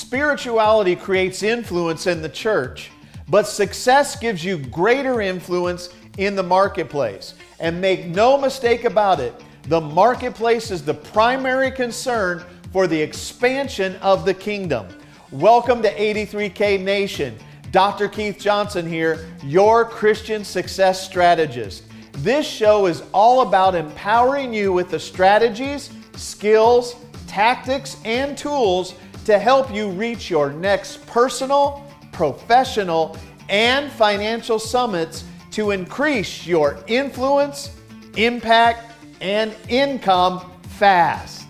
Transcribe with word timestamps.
Spirituality 0.00 0.96
creates 0.96 1.42
influence 1.42 2.06
in 2.06 2.22
the 2.22 2.28
church, 2.30 2.90
but 3.28 3.46
success 3.46 4.18
gives 4.18 4.42
you 4.42 4.56
greater 4.56 5.20
influence 5.20 5.90
in 6.16 6.34
the 6.34 6.42
marketplace. 6.42 7.34
And 7.60 7.82
make 7.82 8.06
no 8.06 8.38
mistake 8.38 8.84
about 8.84 9.20
it, 9.20 9.34
the 9.64 9.80
marketplace 9.80 10.70
is 10.70 10.82
the 10.82 10.94
primary 10.94 11.70
concern 11.70 12.42
for 12.72 12.86
the 12.86 12.98
expansion 12.98 13.94
of 13.96 14.24
the 14.24 14.32
kingdom. 14.32 14.88
Welcome 15.32 15.82
to 15.82 15.94
83K 15.94 16.82
Nation. 16.82 17.36
Dr. 17.70 18.08
Keith 18.08 18.38
Johnson 18.38 18.88
here, 18.88 19.28
your 19.44 19.84
Christian 19.84 20.44
success 20.44 21.04
strategist. 21.04 21.84
This 22.14 22.46
show 22.48 22.86
is 22.86 23.02
all 23.12 23.42
about 23.42 23.74
empowering 23.74 24.54
you 24.54 24.72
with 24.72 24.90
the 24.90 24.98
strategies, 24.98 25.90
skills, 26.16 26.96
tactics, 27.26 27.98
and 28.06 28.36
tools 28.36 28.94
to 29.24 29.38
help 29.38 29.72
you 29.72 29.90
reach 29.90 30.30
your 30.30 30.52
next 30.52 31.06
personal, 31.06 31.86
professional, 32.12 33.16
and 33.48 33.90
financial 33.92 34.58
summits 34.58 35.24
to 35.50 35.72
increase 35.72 36.46
your 36.46 36.78
influence, 36.86 37.76
impact, 38.16 38.92
and 39.20 39.54
income 39.68 40.50
fast. 40.62 41.46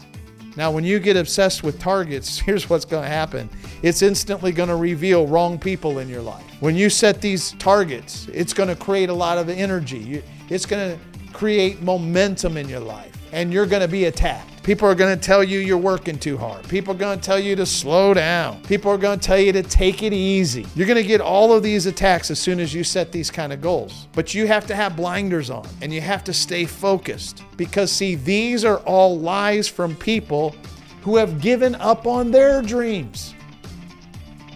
Now, 0.56 0.70
when 0.70 0.84
you 0.84 0.98
get 0.98 1.16
obsessed 1.16 1.62
with 1.62 1.78
targets, 1.78 2.38
here's 2.46 2.68
what's 2.68 2.84
going 2.84 3.04
to 3.04 3.08
happen 3.08 3.48
it's 3.82 4.02
instantly 4.02 4.52
going 4.52 4.68
to 4.68 4.76
reveal 4.76 5.26
wrong 5.26 5.58
people 5.58 6.00
in 6.00 6.08
your 6.08 6.20
life. 6.20 6.44
When 6.60 6.76
you 6.76 6.90
set 6.90 7.22
these 7.22 7.52
targets, 7.52 8.28
it's 8.30 8.52
going 8.52 8.68
to 8.68 8.76
create 8.76 9.08
a 9.08 9.14
lot 9.14 9.38
of 9.38 9.48
energy, 9.48 10.22
it's 10.50 10.66
going 10.66 10.98
to 10.98 11.32
create 11.32 11.80
momentum 11.80 12.58
in 12.58 12.68
your 12.68 12.80
life, 12.80 13.16
and 13.32 13.52
you're 13.52 13.66
going 13.66 13.82
to 13.82 13.88
be 13.88 14.04
attacked. 14.04 14.49
People 14.62 14.86
are 14.86 14.94
going 14.94 15.18
to 15.18 15.20
tell 15.20 15.42
you 15.42 15.58
you're 15.58 15.78
working 15.78 16.18
too 16.18 16.36
hard. 16.36 16.68
People 16.68 16.94
are 16.94 16.98
going 16.98 17.18
to 17.18 17.24
tell 17.24 17.38
you 17.38 17.56
to 17.56 17.64
slow 17.64 18.12
down. 18.12 18.62
People 18.64 18.90
are 18.92 18.98
going 18.98 19.18
to 19.18 19.26
tell 19.26 19.38
you 19.38 19.52
to 19.52 19.62
take 19.62 20.02
it 20.02 20.12
easy. 20.12 20.66
You're 20.74 20.86
going 20.86 21.00
to 21.00 21.08
get 21.08 21.22
all 21.22 21.54
of 21.54 21.62
these 21.62 21.86
attacks 21.86 22.30
as 22.30 22.38
soon 22.38 22.60
as 22.60 22.74
you 22.74 22.84
set 22.84 23.10
these 23.10 23.30
kind 23.30 23.54
of 23.54 23.62
goals. 23.62 24.06
But 24.12 24.34
you 24.34 24.46
have 24.46 24.66
to 24.66 24.74
have 24.76 24.96
blinders 24.96 25.48
on 25.48 25.66
and 25.80 25.94
you 25.94 26.02
have 26.02 26.24
to 26.24 26.34
stay 26.34 26.66
focused 26.66 27.42
because, 27.56 27.90
see, 27.90 28.16
these 28.16 28.62
are 28.62 28.78
all 28.80 29.18
lies 29.18 29.66
from 29.66 29.96
people 29.96 30.54
who 31.00 31.16
have 31.16 31.40
given 31.40 31.74
up 31.76 32.06
on 32.06 32.30
their 32.30 32.60
dreams. 32.60 33.34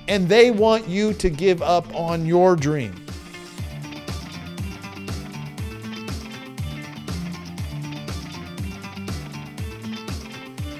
And 0.08 0.28
they 0.28 0.50
want 0.50 0.86
you 0.86 1.14
to 1.14 1.30
give 1.30 1.62
up 1.62 1.92
on 1.94 2.26
your 2.26 2.56
dream. 2.56 3.03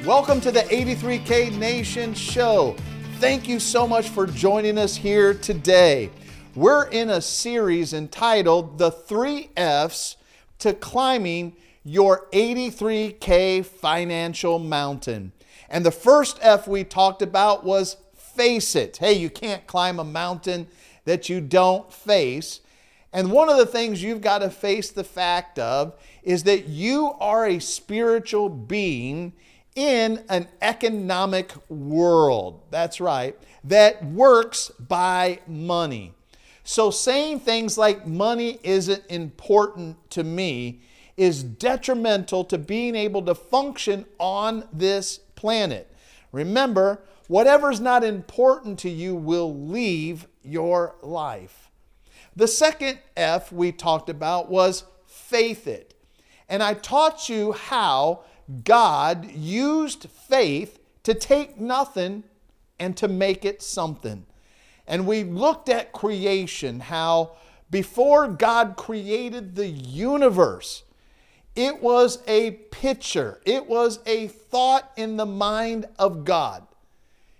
Welcome 0.06 0.42
to 0.42 0.52
the 0.52 0.60
83K 0.60 1.56
Nation 1.56 2.12
Show. 2.12 2.76
Thank 3.20 3.48
you 3.48 3.58
so 3.58 3.88
much 3.88 4.10
for 4.10 4.26
joining 4.26 4.76
us 4.76 4.94
here 4.94 5.32
today. 5.32 6.10
We're 6.54 6.88
in 6.88 7.08
a 7.08 7.22
series 7.22 7.94
entitled 7.94 8.76
The 8.76 8.90
Three 8.90 9.48
F's 9.56 10.18
to 10.58 10.74
Climbing 10.74 11.56
Your 11.84 12.26
83K 12.34 13.64
Financial 13.64 14.58
Mountain. 14.58 15.32
And 15.70 15.86
the 15.86 15.90
first 15.90 16.38
F 16.42 16.68
we 16.68 16.84
talked 16.84 17.22
about 17.22 17.64
was 17.64 17.96
face 18.14 18.76
it. 18.76 18.98
Hey, 18.98 19.14
you 19.14 19.30
can't 19.30 19.66
climb 19.66 19.98
a 19.98 20.04
mountain 20.04 20.68
that 21.06 21.30
you 21.30 21.40
don't 21.40 21.90
face. 21.90 22.60
And 23.10 23.32
one 23.32 23.48
of 23.48 23.56
the 23.56 23.64
things 23.64 24.02
you've 24.02 24.20
got 24.20 24.40
to 24.40 24.50
face 24.50 24.90
the 24.90 25.02
fact 25.02 25.58
of 25.58 25.98
is 26.22 26.42
that 26.42 26.68
you 26.68 27.14
are 27.20 27.46
a 27.46 27.58
spiritual 27.58 28.50
being 28.50 29.32
in 29.74 30.24
an 30.28 30.48
economic 30.62 31.52
world. 31.68 32.62
That's 32.70 33.00
right, 33.00 33.36
that 33.64 34.04
works 34.04 34.70
by 34.78 35.40
money. 35.46 36.14
So 36.64 36.90
saying 36.90 37.40
things 37.40 37.76
like 37.76 38.06
money 38.06 38.58
isn't 38.62 39.04
important 39.08 40.10
to 40.10 40.24
me 40.24 40.80
is 41.16 41.42
detrimental 41.42 42.44
to 42.44 42.58
being 42.58 42.94
able 42.96 43.22
to 43.22 43.34
function 43.34 44.06
on 44.18 44.66
this 44.72 45.18
planet. 45.36 45.92
Remember, 46.32 47.02
whatever's 47.28 47.80
not 47.80 48.02
important 48.02 48.78
to 48.80 48.90
you 48.90 49.14
will 49.14 49.54
leave 49.54 50.26
your 50.42 50.96
life. 51.02 51.70
The 52.34 52.48
second 52.48 52.98
F 53.16 53.52
we 53.52 53.70
talked 53.70 54.08
about 54.08 54.50
was 54.50 54.84
faith 55.06 55.68
it. 55.68 55.94
And 56.48 56.62
I 56.62 56.74
taught 56.74 57.28
you 57.28 57.52
how 57.52 58.24
God 58.64 59.30
used 59.30 60.08
faith 60.08 60.78
to 61.02 61.14
take 61.14 61.58
nothing 61.58 62.24
and 62.78 62.96
to 62.96 63.08
make 63.08 63.44
it 63.44 63.62
something. 63.62 64.26
And 64.86 65.06
we 65.06 65.24
looked 65.24 65.68
at 65.68 65.92
creation, 65.92 66.80
how 66.80 67.36
before 67.70 68.28
God 68.28 68.76
created 68.76 69.54
the 69.54 69.68
universe, 69.68 70.84
it 71.56 71.82
was 71.82 72.22
a 72.26 72.52
picture, 72.52 73.40
it 73.44 73.66
was 73.66 74.00
a 74.06 74.28
thought 74.28 74.90
in 74.96 75.16
the 75.16 75.26
mind 75.26 75.86
of 75.98 76.24
God. 76.24 76.66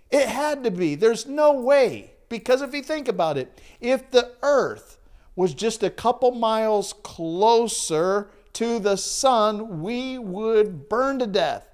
It 0.09 0.27
had 0.27 0.63
to 0.63 0.71
be. 0.71 0.95
There's 0.95 1.25
no 1.25 1.53
way. 1.53 2.11
Because 2.29 2.61
if 2.61 2.73
you 2.73 2.81
think 2.81 3.07
about 3.07 3.37
it, 3.37 3.61
if 3.79 4.09
the 4.11 4.31
earth 4.41 4.97
was 5.35 5.53
just 5.53 5.83
a 5.83 5.89
couple 5.89 6.31
miles 6.31 6.93
closer 7.03 8.29
to 8.55 8.79
the 8.79 8.97
sun, 8.97 9.81
we 9.81 10.17
would 10.17 10.89
burn 10.89 11.19
to 11.19 11.27
death. 11.27 11.67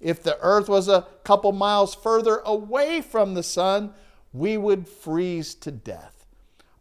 If 0.00 0.22
the 0.22 0.38
earth 0.40 0.68
was 0.68 0.88
a 0.88 1.06
couple 1.24 1.52
miles 1.52 1.94
further 1.94 2.40
away 2.44 3.00
from 3.00 3.34
the 3.34 3.42
sun, 3.42 3.92
we 4.32 4.56
would 4.56 4.88
freeze 4.88 5.54
to 5.56 5.70
death. 5.70 6.26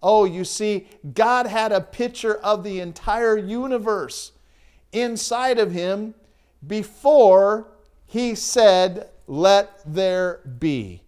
Oh, 0.01 0.23
you 0.23 0.45
see, 0.45 0.88
God 1.13 1.47
had 1.47 1.72
a 1.72 1.81
picture 1.81 2.35
of 2.35 2.63
the 2.63 2.79
entire 2.79 3.38
universe 3.38 4.31
inside 4.94 5.59
of 5.59 5.71
him 5.71 6.13
before 6.66 7.67
he 8.06 8.35
said, 8.35 9.09
Let 9.27 9.81
there 9.85 10.39
be. 10.59 11.03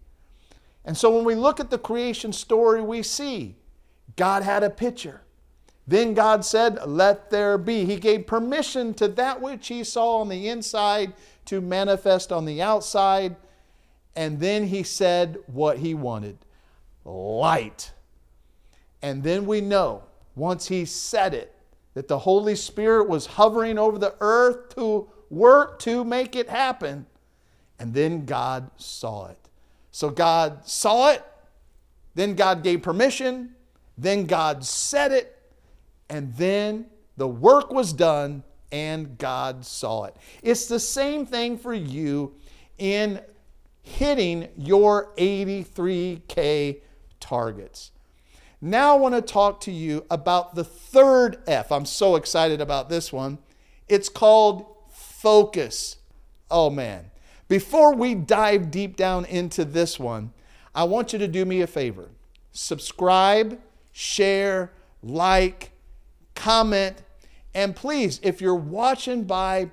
And 0.84 0.96
so 0.96 1.14
when 1.14 1.24
we 1.24 1.34
look 1.34 1.60
at 1.60 1.70
the 1.70 1.78
creation 1.78 2.32
story, 2.32 2.82
we 2.82 3.02
see 3.02 3.56
God 4.16 4.42
had 4.42 4.62
a 4.62 4.70
picture. 4.70 5.22
Then 5.86 6.14
God 6.14 6.44
said, 6.44 6.78
Let 6.86 7.30
there 7.30 7.58
be. 7.58 7.84
He 7.84 7.96
gave 7.96 8.26
permission 8.26 8.94
to 8.94 9.08
that 9.08 9.40
which 9.40 9.68
he 9.68 9.84
saw 9.84 10.18
on 10.18 10.28
the 10.28 10.48
inside 10.48 11.12
to 11.46 11.60
manifest 11.60 12.32
on 12.32 12.44
the 12.44 12.62
outside. 12.62 13.36
And 14.14 14.38
then 14.38 14.66
he 14.66 14.82
said 14.82 15.38
what 15.46 15.78
he 15.78 15.94
wanted 15.94 16.38
light. 17.04 17.92
And 19.00 19.22
then 19.22 19.46
we 19.46 19.60
know, 19.60 20.04
once 20.36 20.68
he 20.68 20.84
said 20.84 21.34
it, 21.34 21.54
that 21.94 22.08
the 22.08 22.20
Holy 22.20 22.54
Spirit 22.54 23.08
was 23.08 23.26
hovering 23.26 23.78
over 23.78 23.98
the 23.98 24.14
earth 24.20 24.74
to 24.76 25.08
work 25.30 25.78
to 25.80 26.04
make 26.04 26.36
it 26.36 26.48
happen. 26.48 27.06
And 27.78 27.92
then 27.92 28.24
God 28.24 28.70
saw 28.76 29.28
it. 29.28 29.38
So 29.90 30.08
God 30.08 30.66
saw 30.66 31.10
it, 31.10 31.22
then 32.14 32.34
God 32.34 32.62
gave 32.62 32.82
permission, 32.82 33.54
then 33.98 34.24
God 34.24 34.64
said 34.64 35.12
it, 35.12 35.41
and 36.08 36.34
then 36.34 36.86
the 37.16 37.28
work 37.28 37.72
was 37.72 37.92
done 37.92 38.42
and 38.70 39.18
God 39.18 39.64
saw 39.64 40.04
it. 40.04 40.16
It's 40.42 40.66
the 40.66 40.80
same 40.80 41.26
thing 41.26 41.58
for 41.58 41.74
you 41.74 42.34
in 42.78 43.20
hitting 43.82 44.48
your 44.56 45.12
83K 45.16 46.80
targets. 47.20 47.90
Now 48.60 48.94
I 48.94 48.98
want 48.98 49.14
to 49.14 49.20
talk 49.20 49.60
to 49.62 49.72
you 49.72 50.06
about 50.10 50.54
the 50.54 50.64
third 50.64 51.38
F. 51.46 51.72
I'm 51.72 51.84
so 51.84 52.14
excited 52.16 52.60
about 52.60 52.88
this 52.88 53.12
one. 53.12 53.38
It's 53.88 54.08
called 54.08 54.66
focus. 54.90 55.96
Oh 56.50 56.70
man. 56.70 57.10
Before 57.48 57.94
we 57.94 58.14
dive 58.14 58.70
deep 58.70 58.96
down 58.96 59.24
into 59.26 59.64
this 59.64 59.98
one, 59.98 60.32
I 60.74 60.84
want 60.84 61.12
you 61.12 61.18
to 61.18 61.28
do 61.28 61.44
me 61.44 61.60
a 61.60 61.66
favor. 61.66 62.08
Subscribe, 62.52 63.60
share, 63.92 64.72
like, 65.02 65.71
comment, 66.34 67.02
and 67.54 67.76
please, 67.76 68.20
if 68.22 68.40
you're 68.40 68.54
watching 68.54 69.24
by 69.24 69.70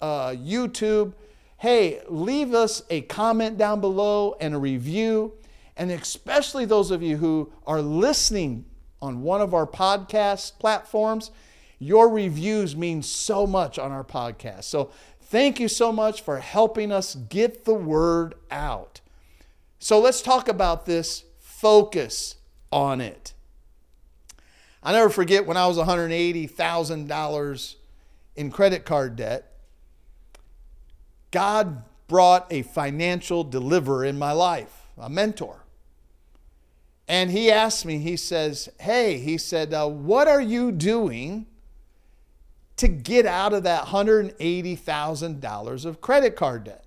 uh, 0.00 0.30
YouTube, 0.30 1.14
hey, 1.58 2.00
leave 2.08 2.54
us 2.54 2.82
a 2.90 3.02
comment 3.02 3.56
down 3.56 3.80
below 3.80 4.36
and 4.40 4.54
a 4.54 4.58
review. 4.58 5.32
And 5.76 5.90
especially 5.90 6.64
those 6.64 6.90
of 6.90 7.02
you 7.02 7.18
who 7.18 7.52
are 7.66 7.82
listening 7.82 8.64
on 9.00 9.22
one 9.22 9.40
of 9.40 9.54
our 9.54 9.66
podcast 9.66 10.58
platforms, 10.58 11.30
your 11.78 12.08
reviews 12.08 12.74
mean 12.74 13.02
so 13.02 13.46
much 13.46 13.78
on 13.78 13.92
our 13.92 14.04
podcast. 14.04 14.64
So 14.64 14.90
thank 15.20 15.60
you 15.60 15.68
so 15.68 15.92
much 15.92 16.22
for 16.22 16.38
helping 16.38 16.90
us 16.90 17.14
get 17.14 17.64
the 17.64 17.74
word 17.74 18.34
out. 18.50 19.00
So 19.78 20.00
let's 20.00 20.22
talk 20.22 20.48
about 20.48 20.86
this 20.86 21.24
focus 21.38 22.36
on 22.72 23.00
it. 23.00 23.34
I 24.86 24.92
never 24.92 25.10
forget 25.10 25.44
when 25.46 25.56
I 25.56 25.66
was 25.66 25.78
$180,000 25.78 27.74
in 28.36 28.50
credit 28.52 28.84
card 28.84 29.16
debt. 29.16 29.50
God 31.32 31.82
brought 32.06 32.46
a 32.52 32.62
financial 32.62 33.42
deliverer 33.42 34.04
in 34.04 34.16
my 34.16 34.30
life, 34.30 34.86
a 34.96 35.10
mentor. 35.10 35.64
And 37.08 37.32
he 37.32 37.50
asked 37.50 37.84
me, 37.84 37.98
he 37.98 38.16
says, 38.16 38.68
Hey, 38.78 39.18
he 39.18 39.38
said, 39.38 39.74
uh, 39.74 39.88
what 39.88 40.28
are 40.28 40.40
you 40.40 40.70
doing 40.70 41.46
to 42.76 42.86
get 42.86 43.26
out 43.26 43.52
of 43.52 43.64
that 43.64 43.86
$180,000 43.86 45.84
of 45.84 46.00
credit 46.00 46.36
card 46.36 46.62
debt? 46.62 46.84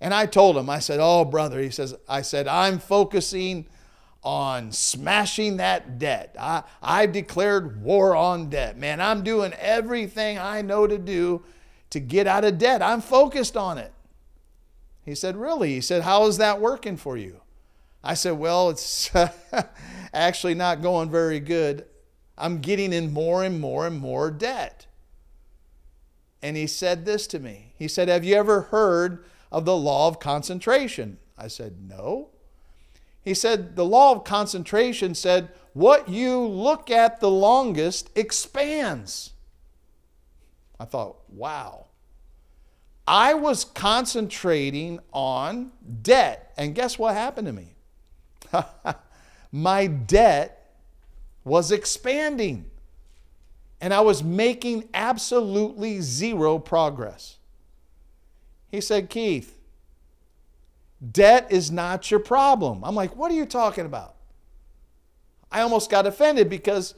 And 0.00 0.14
I 0.14 0.24
told 0.24 0.56
him, 0.56 0.70
I 0.70 0.78
said, 0.78 1.00
Oh, 1.02 1.26
brother, 1.26 1.60
he 1.60 1.68
says, 1.68 1.94
I 2.08 2.22
said, 2.22 2.48
I'm 2.48 2.78
focusing 2.78 3.66
on 4.24 4.72
smashing 4.72 5.58
that 5.58 5.98
debt. 5.98 6.34
I, 6.40 6.62
I've 6.82 7.12
declared 7.12 7.82
war 7.82 8.16
on 8.16 8.48
debt. 8.48 8.78
Man, 8.78 9.00
I'm 9.00 9.22
doing 9.22 9.52
everything 9.54 10.38
I 10.38 10.62
know 10.62 10.86
to 10.86 10.98
do 10.98 11.44
to 11.90 12.00
get 12.00 12.26
out 12.26 12.44
of 12.44 12.58
debt. 12.58 12.82
I'm 12.82 13.00
focused 13.00 13.56
on 13.56 13.78
it. 13.78 13.92
He 15.04 15.14
said, 15.14 15.36
Really? 15.36 15.74
He 15.74 15.80
said, 15.80 16.02
How 16.02 16.26
is 16.26 16.38
that 16.38 16.60
working 16.60 16.96
for 16.96 17.16
you? 17.16 17.40
I 18.02 18.14
said, 18.14 18.32
Well, 18.32 18.70
it's 18.70 19.10
actually 20.14 20.54
not 20.54 20.82
going 20.82 21.10
very 21.10 21.40
good. 21.40 21.86
I'm 22.36 22.60
getting 22.60 22.92
in 22.92 23.12
more 23.12 23.44
and 23.44 23.60
more 23.60 23.86
and 23.86 23.98
more 23.98 24.30
debt. 24.30 24.86
And 26.42 26.56
he 26.56 26.66
said 26.66 27.04
this 27.04 27.26
to 27.28 27.38
me. 27.38 27.74
He 27.78 27.88
said, 27.88 28.08
Have 28.08 28.24
you 28.24 28.34
ever 28.34 28.62
heard 28.62 29.24
of 29.52 29.64
the 29.64 29.76
law 29.76 30.08
of 30.08 30.18
concentration? 30.18 31.18
I 31.36 31.48
said, 31.48 31.76
No. 31.86 32.30
He 33.24 33.34
said, 33.34 33.74
The 33.74 33.84
law 33.84 34.12
of 34.12 34.24
concentration 34.24 35.14
said, 35.14 35.48
What 35.72 36.08
you 36.08 36.40
look 36.40 36.90
at 36.90 37.20
the 37.20 37.30
longest 37.30 38.10
expands. 38.14 39.32
I 40.78 40.84
thought, 40.84 41.16
wow. 41.30 41.86
I 43.06 43.34
was 43.34 43.64
concentrating 43.64 45.00
on 45.12 45.72
debt. 46.02 46.52
And 46.56 46.74
guess 46.74 46.98
what 46.98 47.14
happened 47.14 47.46
to 47.46 47.52
me? 47.52 47.76
My 49.52 49.86
debt 49.86 50.74
was 51.44 51.70
expanding. 51.70 52.70
And 53.80 53.92
I 53.92 54.00
was 54.00 54.22
making 54.22 54.88
absolutely 54.94 56.00
zero 56.00 56.58
progress. 56.58 57.36
He 58.70 58.80
said, 58.80 59.10
Keith, 59.10 59.53
debt 61.12 61.48
is 61.50 61.70
not 61.70 62.10
your 62.10 62.20
problem. 62.20 62.84
I'm 62.84 62.94
like, 62.94 63.16
what 63.16 63.30
are 63.30 63.34
you 63.34 63.46
talking 63.46 63.86
about? 63.86 64.14
I 65.50 65.60
almost 65.60 65.90
got 65.90 66.06
offended 66.06 66.48
because 66.50 66.94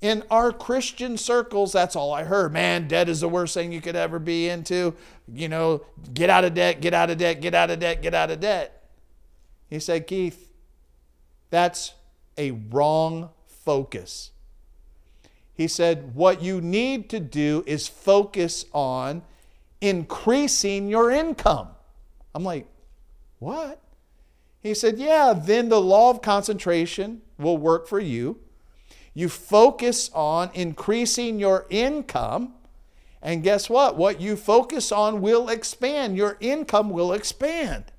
in 0.00 0.24
our 0.30 0.50
Christian 0.50 1.16
circles, 1.16 1.72
that's 1.72 1.94
all 1.94 2.12
I 2.12 2.24
heard. 2.24 2.52
Man, 2.52 2.88
debt 2.88 3.08
is 3.08 3.20
the 3.20 3.28
worst 3.28 3.54
thing 3.54 3.70
you 3.70 3.80
could 3.80 3.96
ever 3.96 4.18
be 4.18 4.48
into. 4.48 4.94
You 5.32 5.48
know, 5.48 5.82
get 6.14 6.30
out 6.30 6.44
of 6.44 6.54
debt, 6.54 6.80
get 6.80 6.94
out 6.94 7.10
of 7.10 7.18
debt, 7.18 7.40
get 7.40 7.54
out 7.54 7.70
of 7.70 7.78
debt, 7.78 8.02
get 8.02 8.14
out 8.14 8.30
of 8.30 8.40
debt. 8.40 8.88
He 9.68 9.78
said, 9.78 10.06
Keith, 10.06 10.50
that's 11.50 11.92
a 12.38 12.52
wrong 12.52 13.30
focus. 13.46 14.30
He 15.52 15.68
said, 15.68 16.14
what 16.14 16.40
you 16.40 16.60
need 16.60 17.10
to 17.10 17.20
do 17.20 17.62
is 17.66 17.86
focus 17.86 18.64
on 18.72 19.22
increasing 19.82 20.88
your 20.88 21.10
income. 21.10 21.68
I'm 22.34 22.44
like, 22.44 22.66
what? 23.40 23.80
He 24.62 24.74
said, 24.74 24.98
yeah, 24.98 25.34
then 25.36 25.68
the 25.68 25.80
law 25.80 26.10
of 26.10 26.22
concentration 26.22 27.22
will 27.36 27.58
work 27.58 27.88
for 27.88 27.98
you 27.98 28.38
you 29.14 29.28
focus 29.28 30.10
on 30.14 30.50
increasing 30.54 31.38
your 31.38 31.66
income. 31.68 32.54
And 33.22 33.42
guess 33.42 33.68
what? 33.68 33.96
What 33.96 34.20
you 34.20 34.36
focus 34.36 34.92
on 34.92 35.20
will 35.20 35.48
expand. 35.48 36.16
Your 36.16 36.36
income 36.40 36.90
will 36.90 37.12
expand. 37.12 37.92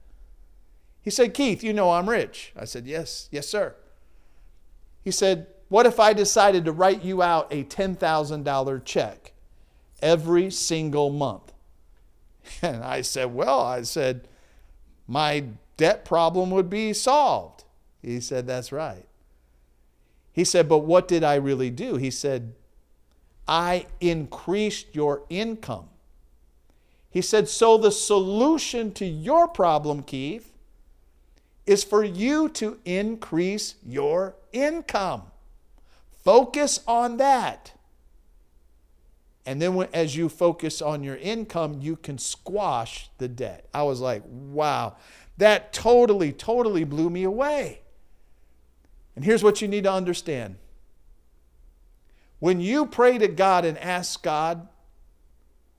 He 1.01 1.09
said, 1.09 1.33
Keith, 1.33 1.63
you 1.63 1.73
know 1.73 1.91
I'm 1.91 2.09
rich. 2.09 2.53
I 2.55 2.65
said, 2.65 2.85
Yes, 2.85 3.27
yes, 3.31 3.47
sir. 3.47 3.75
He 5.03 5.11
said, 5.11 5.47
What 5.67 5.85
if 5.85 5.99
I 5.99 6.13
decided 6.13 6.65
to 6.65 6.71
write 6.71 7.03
you 7.03 7.21
out 7.21 7.51
a 7.51 7.63
$10,000 7.63 8.85
check 8.85 9.33
every 10.01 10.49
single 10.49 11.09
month? 11.09 11.43
And 12.63 12.83
I 12.83 13.01
said, 13.01 13.33
Well, 13.33 13.59
I 13.61 13.83
said, 13.83 14.27
my 15.12 15.44
debt 15.75 16.06
problem 16.06 16.52
would 16.52 16.69
be 16.69 16.94
solved. 16.94 17.66
He 18.02 18.22
said, 18.22 18.48
That's 18.48 18.72
right. 18.72 19.06
He 20.31 20.46
said, 20.46 20.69
But 20.69 20.80
what 20.80 21.10
did 21.10 21.22
I 21.22 21.36
really 21.36 21.69
do? 21.69 21.98
He 21.98 22.10
said, 22.10 22.54
I 23.46 23.88
increased 24.00 24.96
your 24.96 25.24
income. 25.30 25.90
He 27.10 27.22
said, 27.22 27.50
So 27.50 27.78
the 27.78 27.92
solution 27.92 28.94
to 28.94 29.06
your 29.06 29.50
problem, 29.50 30.02
Keith, 30.02 30.54
is 31.66 31.84
for 31.84 32.06
you 32.06 32.48
to 32.48 32.80
increase 32.86 33.75
your 33.86 34.36
income. 34.54 35.24
Focus 36.24 36.80
on 36.88 37.18
that. 37.18 37.74
And 39.45 39.61
then 39.61 39.75
when, 39.75 39.88
as 39.93 40.15
you 40.15 40.29
focus 40.29 40.81
on 40.81 41.03
your 41.03 41.15
income, 41.17 41.79
you 41.81 41.95
can 41.95 42.17
squash 42.17 43.09
the 43.17 43.27
debt. 43.27 43.67
I 43.73 43.83
was 43.83 43.99
like, 43.99 44.23
wow, 44.25 44.97
that 45.38 45.73
totally, 45.73 46.31
totally 46.31 46.83
blew 46.83 47.09
me 47.09 47.23
away. 47.23 47.81
And 49.15 49.25
here's 49.25 49.43
what 49.43 49.61
you 49.61 49.67
need 49.67 49.83
to 49.85 49.91
understand 49.91 50.57
when 52.39 52.59
you 52.59 52.88
pray 52.88 53.19
to 53.19 53.27
God 53.27 53.65
and 53.65 53.77
ask 53.77 54.23
God 54.23 54.67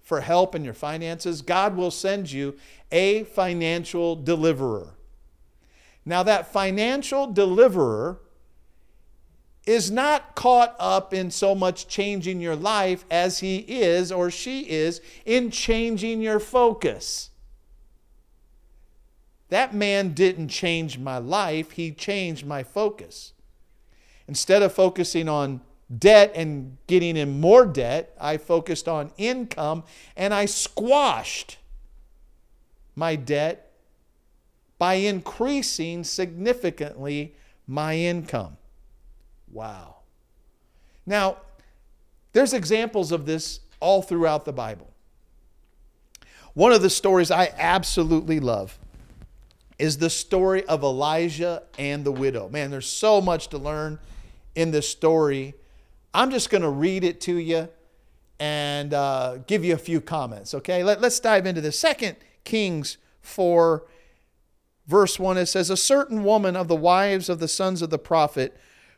for 0.01 0.21
help 0.21 0.55
in 0.55 0.65
your 0.65 0.75
finances, 0.75 1.43
God 1.43 1.77
will 1.77 1.91
send 1.91 2.31
you 2.31 2.57
a 2.91 3.25
financial 3.25 4.15
deliverer. 4.15 4.95
Now, 6.05 6.23
that 6.25 6.53
financial 6.53 7.27
deliverer 7.27 8.21
is 9.67 9.91
not 9.91 10.35
caught 10.35 10.75
up 10.79 11.15
in 11.15 11.31
so 11.31 11.55
much 11.55 11.87
changing 11.87 12.41
your 12.41 12.57
life 12.57 13.05
as 13.11 13.39
he 13.39 13.59
is 13.59 14.11
or 14.11 14.31
she 14.31 14.61
is 14.69 15.01
in 15.25 15.51
changing 15.51 16.21
your 16.21 16.41
focus. 16.41 17.31
That 19.51 19.75
man 19.75 20.15
didn't 20.15 20.49
change 20.49 20.99
my 20.99 21.19
life, 21.19 21.73
he 21.73 21.93
changed 21.93 22.47
my 22.47 22.63
focus. 22.63 23.35
Instead 24.27 24.63
of 24.63 24.73
focusing 24.73 25.29
on 25.29 25.61
debt 25.99 26.33
and 26.35 26.79
getting 26.87 27.17
in 27.17 27.41
more 27.41 27.67
debt, 27.67 28.17
I 28.19 28.39
focused 28.39 28.89
on 28.89 29.13
income 29.19 29.85
and 30.17 30.33
I 30.33 30.47
squashed 30.47 31.59
my 32.97 33.15
debt 33.15 33.73
by 34.79 34.95
increasing 34.95 36.03
significantly 36.03 37.35
my 37.67 37.97
income. 37.97 38.57
Wow. 39.53 39.97
Now, 41.07 41.37
there's 42.33 42.55
examples 42.55 43.13
of 43.13 43.27
this 43.27 43.61
all 43.79 44.03
throughout 44.03 44.45
the 44.45 44.53
Bible. 44.53 44.89
One 46.55 46.73
of 46.73 46.83
the 46.83 46.91
stories 46.91 47.31
I 47.31 47.53
absolutely 47.59 48.41
love 48.41 48.79
is 49.79 49.99
the 49.99 50.11
story 50.11 50.65
of 50.67 50.83
Elijah 50.83 51.63
and 51.79 52.05
the 52.05 52.13
widow. 52.13 52.49
Man, 52.49 52.71
there's 52.71 52.87
so 52.87 53.21
much 53.21 53.49
to 53.49 53.59
learn 53.59 53.99
in 54.55 54.71
this 54.71 54.89
story. 54.89 55.55
I'm 56.15 56.31
just 56.31 56.51
going 56.51 56.63
to 56.63 56.69
read 56.69 57.05
it 57.05 57.21
to 57.23 57.37
you 57.37 57.69
and 58.39 58.93
uh, 58.93 59.39
give 59.47 59.65
you 59.65 59.75
a 59.75 59.79
few 59.79 60.01
comments, 60.01 60.55
okay? 60.55 60.83
Let, 60.83 61.01
let's 61.01 61.21
dive 61.21 61.47
into 61.47 61.61
this. 61.61 61.79
Second 61.79 62.17
Kings 62.45 62.99
4, 63.23 63.85
verse 64.87 65.19
1, 65.19 65.39
it 65.39 65.47
says, 65.47 65.71
A 65.71 65.77
certain 65.77 66.23
woman 66.23 66.55
of 66.55 66.69
the 66.69 66.77
wives 66.77 67.29
of 67.29 67.39
the 67.39 67.49
sons 67.49 67.83
of 67.83 67.91
the 67.91 67.99
prophet 67.99 68.57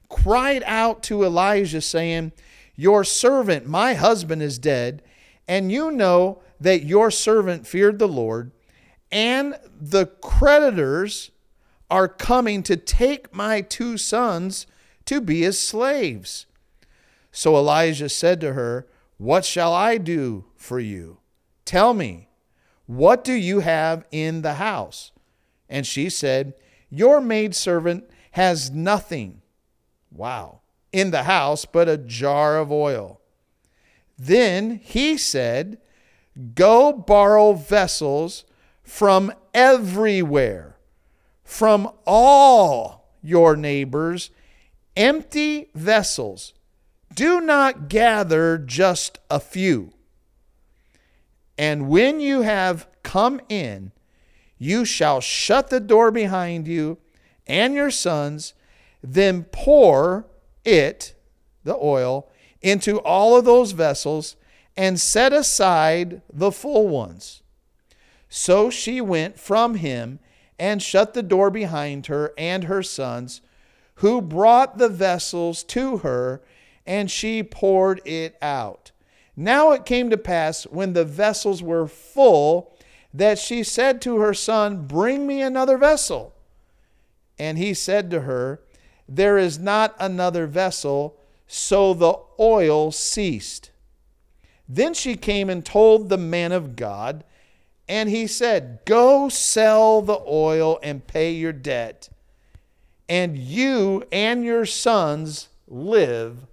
cried 0.09 0.63
out 0.67 1.03
to 1.05 1.25
Elijah, 1.25 1.81
saying, 1.81 2.33
Your 2.77 3.05
servant, 3.05 3.67
my 3.67 3.95
husband, 3.95 4.43
is 4.43 4.59
dead, 4.59 5.03
and 5.47 5.71
you 5.71 5.91
know 5.91 6.43
that 6.61 6.85
your 6.85 7.11
servant 7.11 7.67
feared 7.67 7.99
the 7.99 8.09
Lord 8.09 8.53
and 9.15 9.57
the 9.81 10.07
creditors 10.07 11.31
are 11.89 12.09
coming 12.09 12.65
to 12.65 12.77
take 12.77 13.33
my 13.33 13.61
two 13.61 13.97
sons 13.97 14.67
to 15.05 15.21
be 15.21 15.43
his 15.43 15.59
slaves. 15.59 16.47
So 17.31 17.57
Elijah 17.57 18.09
said 18.09 18.41
to 18.41 18.55
her, 18.55 18.89
What 19.19 19.45
shall 19.45 19.73
I 19.73 19.99
do 19.99 20.47
for 20.57 20.81
you? 20.81 21.19
Tell 21.65 21.95
me, 21.95 22.29
what 22.87 23.23
do 23.23 23.33
you 23.33 23.61
have 23.61 24.05
in 24.11 24.43
the 24.43 24.55
house? 24.55 25.13
And 25.69 25.87
she 25.87 26.11
said, 26.11 26.55
Your 26.91 27.21
maidservant 27.21 28.11
has 28.33 28.73
nothing. 28.73 29.43
Wow. 30.15 30.61
In 30.93 31.11
the 31.11 31.25
house 31.25 31.65
but 31.65 31.89
a 31.89 31.99
jar 31.99 32.57
of 32.57 32.71
oil. 32.73 33.21
Then 34.17 34.81
he 34.83 35.19
said, 35.19 35.79
Go 36.55 36.93
borrow 36.93 37.53
vessels 37.53 38.45
from 38.83 39.33
everywhere, 39.53 40.77
from 41.43 41.91
all 42.07 43.09
your 43.23 43.57
neighbors, 43.57 44.31
empty 44.97 45.71
vessels. 45.75 46.55
Do 47.15 47.41
not 47.41 47.89
gather 47.89 48.59
just 48.59 49.19
a 49.31 49.41
few. 49.41 49.93
And 51.57 51.89
when 51.89 52.21
you 52.21 52.43
have 52.43 52.89
come 53.03 53.41
in, 53.49 53.93
You 54.59 54.85
shall 54.85 55.21
shut 55.21 55.71
the 55.71 55.81
door 55.81 56.11
behind 56.11 56.69
you 56.69 56.99
and 57.47 57.75
your 57.75 57.91
sons, 57.91 58.55
then 59.05 59.45
pour 59.45 60.27
it, 60.65 61.15
the 61.63 61.77
oil, 61.77 62.31
into 62.63 62.99
all 63.01 63.37
of 63.37 63.45
those 63.45 63.73
vessels 63.73 64.37
and 64.77 64.99
set 64.99 65.33
aside 65.33 66.23
the 66.33 66.51
full 66.51 66.89
ones. 66.89 67.43
So 68.29 68.71
she 68.71 69.01
went 69.01 69.39
from 69.39 69.77
him 69.77 70.19
and 70.59 70.83
shut 70.83 71.13
the 71.15 71.23
door 71.23 71.51
behind 71.51 72.07
her 72.07 72.33
and 72.39 72.65
her 72.65 72.83
sons, 72.83 73.43
who 73.97 74.23
brought 74.23 74.79
the 74.79 74.89
vessels 74.89 75.63
to 75.65 75.99
her, 75.99 76.43
and 76.87 77.11
she 77.11 77.43
poured 77.43 78.01
it 78.05 78.37
out. 78.41 78.91
Now 79.37 79.73
it 79.73 79.85
came 79.85 80.11
to 80.11 80.17
pass 80.17 80.65
when 80.65 80.95
the 80.95 81.05
vessels 81.05 81.63
were 81.63 81.87
full 81.87 82.77
that 83.13 83.39
she 83.39 83.63
said 83.63 84.01
to 84.03 84.17
her 84.17 84.35
son, 84.35 84.87
Bring 84.87 85.27
me 85.27 85.43
another 85.43 85.77
vessel. 85.77 86.35
And 87.39 87.59
he 87.59 87.75
said 87.75 88.11
to 88.11 88.23
her, 88.23 88.61
There 89.09 89.39
is 89.39 89.59
not 89.59 89.95
another 89.99 90.47
vessel. 90.47 91.17
So 91.47 91.95
the 91.95 92.19
oil 92.39 92.91
ceased. 92.91 93.71
Then 94.69 94.95
she 94.95 95.17
came 95.17 95.51
and 95.51 95.65
told 95.65 96.09
the 96.09 96.19
man 96.19 96.53
of 96.53 96.75
God, 96.75 97.23
and 97.89 98.09
he 98.09 98.27
said, 98.27 98.81
Go 98.87 99.29
sell 99.29 100.01
the 100.01 100.21
oil 100.27 100.79
and 100.83 101.07
pay 101.07 101.33
your 101.33 101.53
debt, 101.53 102.09
and 103.09 103.37
you 103.37 104.05
and 104.11 104.43
your 104.43 104.65
sons 104.65 105.49
live 105.69 106.47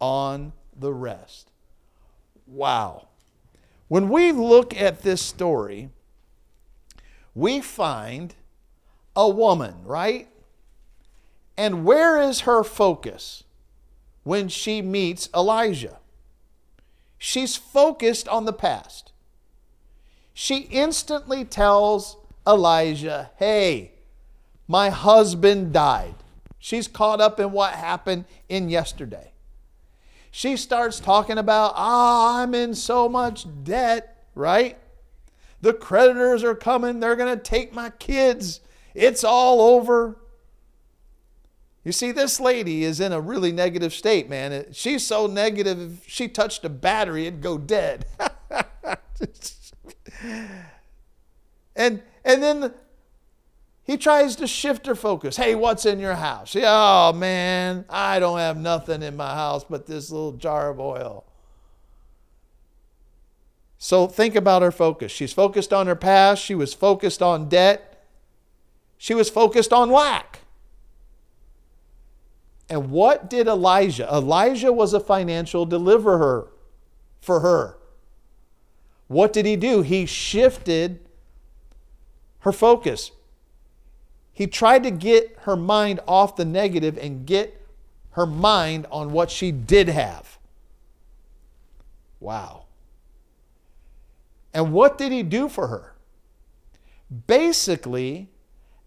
on 0.00 0.52
the 0.74 0.92
rest. 0.92 1.50
Wow. 2.46 3.08
When 3.88 4.08
we 4.08 4.32
look 4.32 4.74
at 4.74 5.02
this 5.02 5.20
story, 5.20 5.90
we 7.34 7.60
find 7.60 8.34
a 9.14 9.28
woman, 9.28 9.74
right? 9.84 10.28
And 11.58 11.84
where 11.84 12.20
is 12.22 12.42
her 12.42 12.62
focus 12.62 13.42
when 14.22 14.48
she 14.48 14.80
meets 14.80 15.28
Elijah? 15.34 15.98
She's 17.18 17.56
focused 17.56 18.28
on 18.28 18.44
the 18.44 18.52
past. 18.52 19.10
She 20.32 20.68
instantly 20.70 21.44
tells 21.44 22.16
Elijah, 22.46 23.30
Hey, 23.38 23.90
my 24.68 24.90
husband 24.90 25.72
died. 25.72 26.14
She's 26.60 26.86
caught 26.86 27.20
up 27.20 27.40
in 27.40 27.50
what 27.50 27.74
happened 27.74 28.26
in 28.48 28.68
yesterday. 28.68 29.32
She 30.30 30.56
starts 30.56 31.00
talking 31.00 31.38
about, 31.38 31.72
Ah, 31.74 32.36
oh, 32.36 32.42
I'm 32.42 32.54
in 32.54 32.72
so 32.76 33.08
much 33.08 33.46
debt, 33.64 34.24
right? 34.36 34.78
The 35.60 35.72
creditors 35.72 36.44
are 36.44 36.54
coming. 36.54 37.00
They're 37.00 37.16
going 37.16 37.36
to 37.36 37.42
take 37.42 37.72
my 37.72 37.90
kids. 37.90 38.60
It's 38.94 39.24
all 39.24 39.60
over. 39.60 40.18
You 41.84 41.92
see, 41.92 42.12
this 42.12 42.40
lady 42.40 42.84
is 42.84 43.00
in 43.00 43.12
a 43.12 43.20
really 43.20 43.52
negative 43.52 43.92
state, 43.94 44.28
man. 44.28 44.66
She's 44.72 45.06
so 45.06 45.26
negative, 45.26 45.80
if 45.80 46.08
she 46.08 46.28
touched 46.28 46.64
a 46.64 46.68
battery, 46.68 47.26
it'd 47.26 47.40
go 47.40 47.56
dead. 47.56 48.04
and, 51.76 52.02
and 52.24 52.42
then 52.42 52.74
he 53.84 53.96
tries 53.96 54.36
to 54.36 54.46
shift 54.46 54.86
her 54.86 54.94
focus. 54.94 55.36
Hey, 55.36 55.54
what's 55.54 55.86
in 55.86 55.98
your 55.98 56.16
house? 56.16 56.54
oh, 56.58 57.12
man, 57.14 57.86
I 57.88 58.18
don't 58.18 58.38
have 58.38 58.58
nothing 58.58 59.02
in 59.02 59.16
my 59.16 59.34
house 59.34 59.64
but 59.64 59.86
this 59.86 60.10
little 60.10 60.32
jar 60.32 60.68
of 60.70 60.78
oil. 60.78 61.24
So 63.78 64.08
think 64.08 64.34
about 64.34 64.60
her 64.62 64.72
focus. 64.72 65.12
She's 65.12 65.32
focused 65.32 65.72
on 65.72 65.86
her 65.86 65.96
past, 65.96 66.42
she 66.42 66.54
was 66.54 66.74
focused 66.74 67.22
on 67.22 67.48
debt, 67.48 68.04
she 68.98 69.14
was 69.14 69.30
focused 69.30 69.72
on 69.72 69.90
lack. 69.90 70.40
And 72.68 72.90
what 72.90 73.30
did 73.30 73.46
Elijah? 73.46 74.06
Elijah 74.12 74.72
was 74.72 74.92
a 74.92 75.00
financial 75.00 75.64
deliverer 75.64 76.48
for 77.20 77.40
her. 77.40 77.78
What 79.06 79.32
did 79.32 79.46
he 79.46 79.56
do? 79.56 79.82
He 79.82 80.04
shifted 80.04 81.00
her 82.40 82.52
focus. 82.52 83.10
He 84.32 84.46
tried 84.46 84.82
to 84.84 84.90
get 84.90 85.36
her 85.40 85.56
mind 85.56 86.00
off 86.06 86.36
the 86.36 86.44
negative 86.44 86.98
and 86.98 87.26
get 87.26 87.66
her 88.10 88.26
mind 88.26 88.86
on 88.90 89.12
what 89.12 89.30
she 89.30 89.50
did 89.50 89.88
have. 89.88 90.38
Wow. 92.20 92.66
And 94.52 94.72
what 94.72 94.98
did 94.98 95.12
he 95.12 95.22
do 95.22 95.48
for 95.48 95.68
her? 95.68 95.94
Basically, 97.26 98.28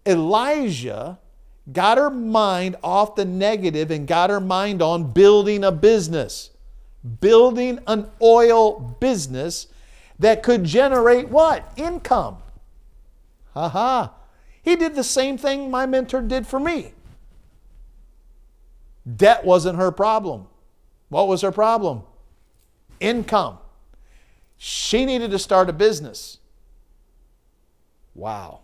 Elijah 0.06 1.18
got 1.70 1.98
her 1.98 2.10
mind 2.10 2.76
off 2.82 3.14
the 3.14 3.24
negative 3.24 3.90
and 3.90 4.06
got 4.06 4.30
her 4.30 4.40
mind 4.40 4.82
on 4.82 5.12
building 5.12 5.62
a 5.62 5.70
business, 5.70 6.50
building 7.20 7.78
an 7.86 8.10
oil 8.20 8.96
business 8.98 9.68
that 10.18 10.42
could 10.42 10.64
generate 10.64 11.28
what? 11.28 11.70
Income. 11.76 12.38
Ha 13.54 13.68
ha. 13.68 14.14
He 14.62 14.76
did 14.76 14.94
the 14.94 15.04
same 15.04 15.36
thing 15.36 15.70
my 15.70 15.86
mentor 15.86 16.22
did 16.22 16.46
for 16.46 16.60
me. 16.60 16.92
Debt 19.16 19.44
wasn't 19.44 19.78
her 19.78 19.90
problem. 19.90 20.46
What 21.08 21.28
was 21.28 21.42
her 21.42 21.52
problem? 21.52 22.02
Income. 23.00 23.58
She 24.56 25.04
needed 25.04 25.32
to 25.32 25.38
start 25.38 25.68
a 25.68 25.72
business. 25.72 26.38
Wow. 28.14 28.60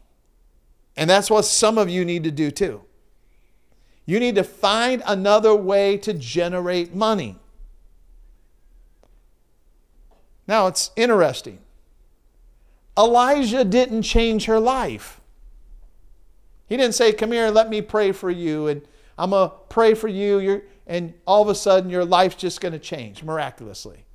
And 0.97 1.11
that's 1.11 1.29
what 1.31 1.45
some 1.45 1.77
of 1.77 1.89
you 1.89 2.05
need 2.05 2.25
to 2.25 2.31
do 2.31 2.51
too. 2.51 2.83
You 4.09 4.19
need 4.21 4.37
to 4.37 4.43
find 4.43 5.03
another 5.05 5.55
way 5.55 5.99
to 5.99 6.15
generate 6.15 6.95
money. 6.95 7.37
Now, 10.47 10.67
it's 10.67 10.93
interesting. 10.97 11.59
Elijah 12.97 13.67
didn't 13.67 14.05
change 14.05 14.47
her 14.47 14.59
life. 14.59 15.21
He 16.71 16.79
didn't 16.79 16.95
say, 16.95 17.13
Come 17.13 17.33
here, 17.33 17.51
let 17.51 17.69
me 17.69 17.83
pray 17.83 18.13
for 18.13 18.31
you, 18.31 18.69
and 18.69 18.81
I'm 19.19 19.29
going 19.29 19.51
to 19.51 19.55
pray 19.69 19.93
for 19.93 20.09
you, 20.09 20.63
and 20.87 21.13
all 21.27 21.43
of 21.43 21.49
a 21.51 21.55
sudden 21.55 21.91
your 21.91 22.07
life's 22.07 22.37
just 22.37 22.63
going 22.63 22.73
to 22.73 22.79
change 22.79 23.23
miraculously. 23.23 24.07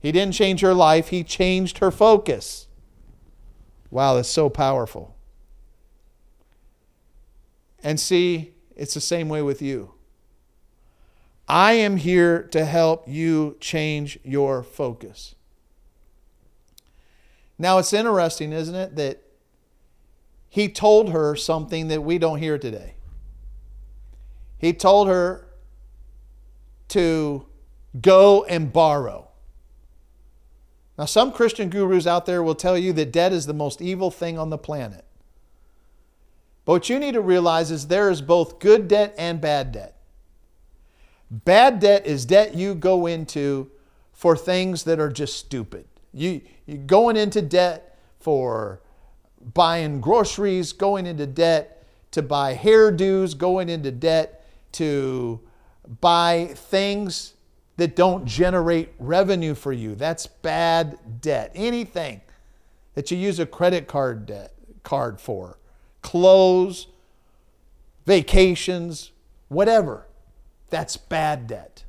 He 0.00 0.12
didn't 0.12 0.34
change 0.34 0.60
her 0.60 0.74
life, 0.74 1.08
he 1.08 1.24
changed 1.24 1.78
her 1.78 1.90
focus. 1.90 2.66
Wow, 3.90 4.16
that's 4.16 4.28
so 4.28 4.50
powerful. 4.50 5.16
And 7.82 7.98
see, 7.98 8.52
it's 8.76 8.94
the 8.94 9.00
same 9.00 9.28
way 9.28 9.42
with 9.42 9.62
you. 9.62 9.92
I 11.48 11.72
am 11.72 11.96
here 11.96 12.42
to 12.52 12.64
help 12.64 13.08
you 13.08 13.56
change 13.60 14.18
your 14.22 14.62
focus. 14.62 15.34
Now, 17.58 17.78
it's 17.78 17.92
interesting, 17.92 18.52
isn't 18.52 18.74
it, 18.74 18.96
that 18.96 19.22
he 20.48 20.68
told 20.68 21.10
her 21.10 21.34
something 21.34 21.88
that 21.88 22.02
we 22.02 22.18
don't 22.18 22.38
hear 22.38 22.58
today. 22.58 22.94
He 24.58 24.72
told 24.72 25.08
her 25.08 25.46
to 26.88 27.46
go 28.00 28.44
and 28.44 28.72
borrow. 28.72 29.28
Now, 30.98 31.04
some 31.06 31.32
Christian 31.32 31.70
gurus 31.70 32.06
out 32.06 32.26
there 32.26 32.42
will 32.42 32.54
tell 32.54 32.76
you 32.76 32.92
that 32.94 33.12
debt 33.12 33.32
is 33.32 33.46
the 33.46 33.54
most 33.54 33.80
evil 33.80 34.10
thing 34.10 34.38
on 34.38 34.50
the 34.50 34.58
planet. 34.58 35.05
But 36.66 36.72
what 36.72 36.88
you 36.90 36.98
need 36.98 37.14
to 37.14 37.20
realize 37.20 37.70
is 37.70 37.86
there 37.86 38.10
is 38.10 38.20
both 38.20 38.58
good 38.58 38.88
debt 38.88 39.14
and 39.16 39.40
bad 39.40 39.72
debt. 39.72 39.94
Bad 41.30 41.80
debt 41.80 42.06
is 42.06 42.26
debt 42.26 42.54
you 42.54 42.74
go 42.74 43.06
into 43.06 43.70
for 44.12 44.36
things 44.36 44.84
that 44.84 44.98
are 44.98 45.10
just 45.10 45.36
stupid. 45.36 45.86
You, 46.12 46.40
you're 46.66 46.78
going 46.78 47.16
into 47.16 47.40
debt 47.40 47.96
for 48.18 48.80
buying 49.54 50.00
groceries, 50.00 50.72
going 50.72 51.06
into 51.06 51.26
debt 51.26 51.84
to 52.10 52.20
buy 52.20 52.56
hairdos, 52.56 53.38
going 53.38 53.68
into 53.68 53.92
debt 53.92 54.44
to 54.72 55.40
buy 56.00 56.50
things 56.54 57.34
that 57.76 57.94
don't 57.94 58.24
generate 58.24 58.88
revenue 58.98 59.54
for 59.54 59.72
you. 59.72 59.94
That's 59.94 60.26
bad 60.26 61.20
debt. 61.20 61.52
Anything 61.54 62.22
that 62.94 63.10
you 63.10 63.18
use 63.18 63.38
a 63.38 63.46
credit 63.46 63.86
card 63.86 64.26
debt 64.26 64.52
card 64.82 65.20
for, 65.20 65.58
clothes, 66.06 66.86
vacations, 68.06 69.10
whatever. 69.48 70.06
That's 70.70 70.96
bad 70.96 71.48
debt. 71.48 71.84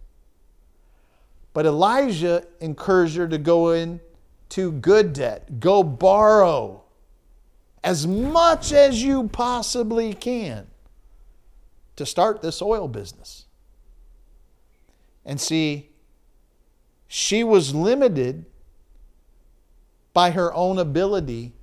But 1.53 1.67
Elijah 1.67 2.47
encouraged 2.59 3.15
her 3.15 3.27
to 3.27 3.37
go 3.37 3.69
in 3.69 4.01
to 4.49 4.71
good 4.71 5.13
debt. 5.13 5.59
Go 5.59 5.83
borrow 5.83 6.83
as 7.83 8.07
much 8.07 8.73
as 8.73 9.03
you 9.03 9.27
possibly 9.27 10.15
can 10.15 10.65
to 11.95 12.03
start 12.03 12.41
this 12.41 12.59
oil 12.59 12.87
business. 12.87 13.45
And 15.23 15.39
see, 15.39 15.89
she 17.07 17.43
was 17.43 17.75
limited 17.75 18.45
by 20.11 20.31
her 20.31 20.51
own 20.55 20.79
ability 20.79 21.53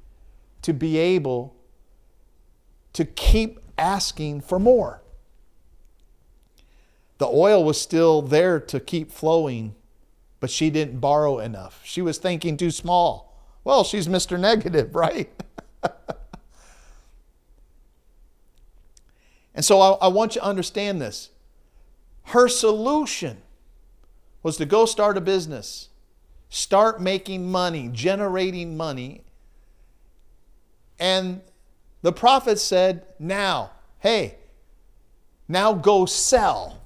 to 0.62 0.72
be 0.72 0.98
able 0.98 1.56
to 2.94 3.04
keep 3.04 3.60
asking 3.76 4.40
for 4.40 4.58
more. 4.58 5.02
The 7.18 7.26
oil 7.26 7.62
was 7.62 7.80
still 7.80 8.22
there 8.22 8.58
to 8.58 8.80
keep 8.80 9.10
flowing, 9.10 9.74
but 10.40 10.50
she 10.50 10.70
didn't 10.70 10.98
borrow 11.00 11.38
enough. 11.38 11.80
She 11.84 12.02
was 12.02 12.18
thinking 12.18 12.56
too 12.56 12.70
small. 12.70 13.38
Well, 13.62 13.84
she's 13.84 14.08
Mr. 14.08 14.38
Negative, 14.38 14.94
right? 14.94 15.30
and 19.54 19.64
so 19.64 19.80
I, 19.80 20.06
I, 20.06 20.08
want 20.08 20.34
you 20.34 20.40
to 20.40 20.46
understand 20.46 21.00
this. 21.00 21.30
Her 22.24 22.48
solution 22.48 23.38
was 24.42 24.56
to 24.56 24.66
go 24.66 24.86
start 24.86 25.16
a 25.16 25.20
business, 25.20 25.88
start 26.48 27.00
making 27.00 27.50
money, 27.50 27.88
generating 27.92 28.76
money. 28.76 29.22
And 30.98 31.42
the 32.04 32.12
prophet 32.12 32.58
said, 32.58 33.06
Now, 33.18 33.70
hey, 33.98 34.36
now 35.48 35.72
go 35.72 36.04
sell. 36.04 36.82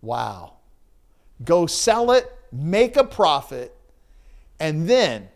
Wow. 0.00 0.58
Go 1.44 1.66
sell 1.66 2.12
it, 2.12 2.32
make 2.52 2.96
a 2.96 3.02
profit, 3.02 3.76
and 4.60 4.88
then 4.88 5.28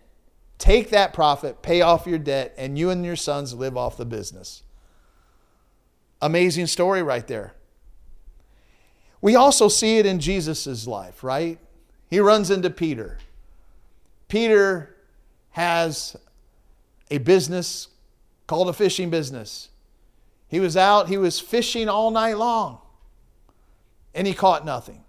take 0.57 0.91
that 0.91 1.15
profit, 1.15 1.63
pay 1.63 1.81
off 1.81 2.07
your 2.07 2.21
debt, 2.21 2.55
and 2.57 2.79
you 2.79 2.91
and 2.91 3.05
your 3.05 3.17
sons 3.17 3.55
live 3.55 3.77
off 3.77 3.97
the 3.97 4.07
business. 4.07 4.63
Amazing 6.23 6.69
story 6.69 7.03
right 7.03 7.27
there. 7.27 7.55
We 9.21 9.35
also 9.35 9.67
see 9.67 9.99
it 9.99 10.07
in 10.07 10.21
Jesus' 10.21 10.87
life, 10.87 11.25
right? 11.25 11.59
He 12.09 12.21
runs 12.21 12.53
into 12.53 12.71
Peter. 12.71 13.19
Peter 14.29 14.95
has 15.51 16.17
a 17.11 17.19
business 17.19 17.89
called 18.47 18.69
a 18.69 18.73
fishing 18.73 19.11
business. 19.11 19.71
He 20.49 20.61
was 20.61 20.77
out, 20.77 21.09
he 21.09 21.19
was 21.19 21.41
fishing 21.41 21.89
all 21.89 22.11
night 22.11 22.39
long 22.39 22.79
and 24.17 24.27
he 24.27 24.33
caught 24.33 24.65
nothing. 24.65 25.05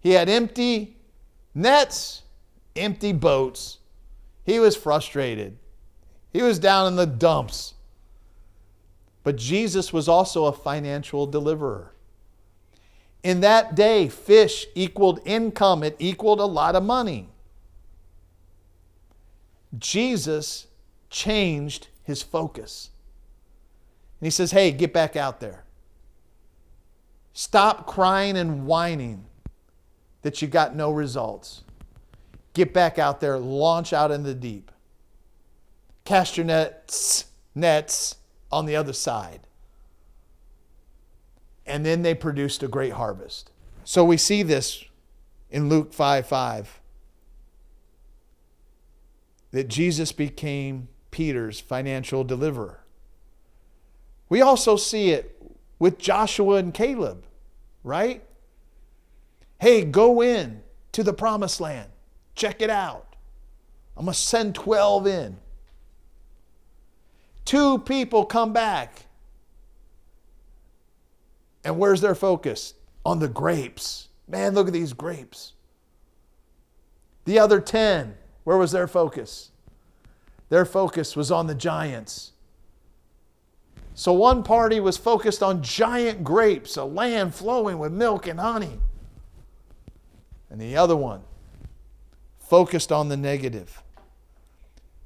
He 0.00 0.10
had 0.10 0.28
empty 0.28 0.96
nets, 1.54 2.22
empty 2.76 3.12
boats. 3.12 3.78
He 4.44 4.58
was 4.58 4.76
frustrated. 4.76 5.56
He 6.30 6.42
was 6.42 6.58
down 6.58 6.88
in 6.88 6.96
the 6.96 7.06
dumps. 7.06 7.74
But 9.24 9.36
Jesus 9.36 9.92
was 9.92 10.08
also 10.08 10.44
a 10.44 10.52
financial 10.52 11.26
deliverer. 11.26 11.94
In 13.22 13.40
that 13.40 13.74
day, 13.74 14.08
fish 14.08 14.66
equaled 14.74 15.20
income, 15.24 15.82
it 15.82 15.96
equaled 15.98 16.40
a 16.40 16.44
lot 16.44 16.74
of 16.74 16.82
money. 16.82 17.28
Jesus 19.78 20.66
changed 21.08 21.88
his 22.04 22.22
focus. 22.22 22.90
And 24.20 24.26
he 24.26 24.30
says, 24.30 24.50
Hey, 24.52 24.70
get 24.70 24.92
back 24.92 25.16
out 25.16 25.40
there. 25.40 25.64
Stop 27.32 27.86
crying 27.86 28.36
and 28.36 28.66
whining 28.66 29.24
that 30.22 30.42
you 30.42 30.48
got 30.48 30.76
no 30.76 30.90
results. 30.90 31.62
Get 32.54 32.74
back 32.74 32.98
out 32.98 33.20
there, 33.20 33.38
launch 33.38 33.92
out 33.92 34.10
in 34.10 34.22
the 34.22 34.34
deep. 34.34 34.70
Cast 36.04 36.36
your 36.36 36.44
nets, 36.44 37.26
nets 37.54 38.16
on 38.50 38.66
the 38.66 38.76
other 38.76 38.92
side. 38.92 39.40
And 41.64 41.86
then 41.86 42.02
they 42.02 42.14
produced 42.14 42.62
a 42.62 42.68
great 42.68 42.92
harvest. 42.92 43.50
So 43.84 44.04
we 44.04 44.16
see 44.16 44.42
this 44.42 44.84
in 45.50 45.68
Luke 45.68 45.92
5 45.92 46.26
5 46.26 46.80
that 49.52 49.68
Jesus 49.68 50.12
became 50.12 50.88
Peter's 51.12 51.60
financial 51.60 52.24
deliverer. 52.24 52.80
We 54.28 54.40
also 54.40 54.74
see 54.74 55.10
it 55.10 55.40
with 55.78 55.98
Joshua 55.98 56.56
and 56.56 56.74
Caleb, 56.74 57.24
right? 57.84 58.24
Hey, 59.60 59.84
go 59.84 60.20
in 60.20 60.64
to 60.90 61.04
the 61.04 61.12
promised 61.12 61.60
land. 61.60 61.88
Check 62.34 62.60
it 62.60 62.70
out. 62.70 63.14
I'm 63.96 64.06
going 64.06 64.14
to 64.14 64.18
send 64.18 64.56
12 64.56 65.06
in. 65.06 65.36
Two 67.44 67.78
people 67.78 68.24
come 68.24 68.52
back. 68.52 69.06
And 71.64 71.78
where's 71.78 72.00
their 72.00 72.16
focus? 72.16 72.74
On 73.04 73.20
the 73.20 73.28
grapes. 73.28 74.08
Man, 74.26 74.54
look 74.54 74.66
at 74.66 74.72
these 74.72 74.94
grapes. 74.94 75.52
The 77.24 77.38
other 77.38 77.60
10, 77.60 78.16
where 78.42 78.56
was 78.56 78.72
their 78.72 78.88
focus? 78.88 79.51
Their 80.52 80.66
focus 80.66 81.16
was 81.16 81.30
on 81.30 81.46
the 81.46 81.54
giants. 81.54 82.32
So 83.94 84.12
one 84.12 84.42
party 84.42 84.80
was 84.80 84.98
focused 84.98 85.42
on 85.42 85.62
giant 85.62 86.24
grapes, 86.24 86.76
a 86.76 86.84
land 86.84 87.34
flowing 87.34 87.78
with 87.78 87.90
milk 87.90 88.26
and 88.26 88.38
honey. 88.38 88.78
And 90.50 90.60
the 90.60 90.76
other 90.76 90.94
one 90.94 91.22
focused 92.38 92.92
on 92.92 93.08
the 93.08 93.16
negative. 93.16 93.82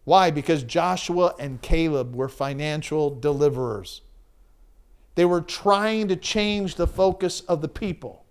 Why? 0.03 0.33
Because 0.33 0.65
Joshua 0.65 1.33
and 1.39 1.63
Caleb 1.63 2.17
were 2.17 2.29
financial 2.29 3.15
deliverers. 3.15 4.03
They 5.15 5.27
were 5.27 5.43
trying 5.43 6.09
to 6.09 6.17
change 6.17 6.75
the 6.75 6.89
focus 6.89 7.43
of 7.43 7.63
the 7.63 7.69
people. 7.69 8.25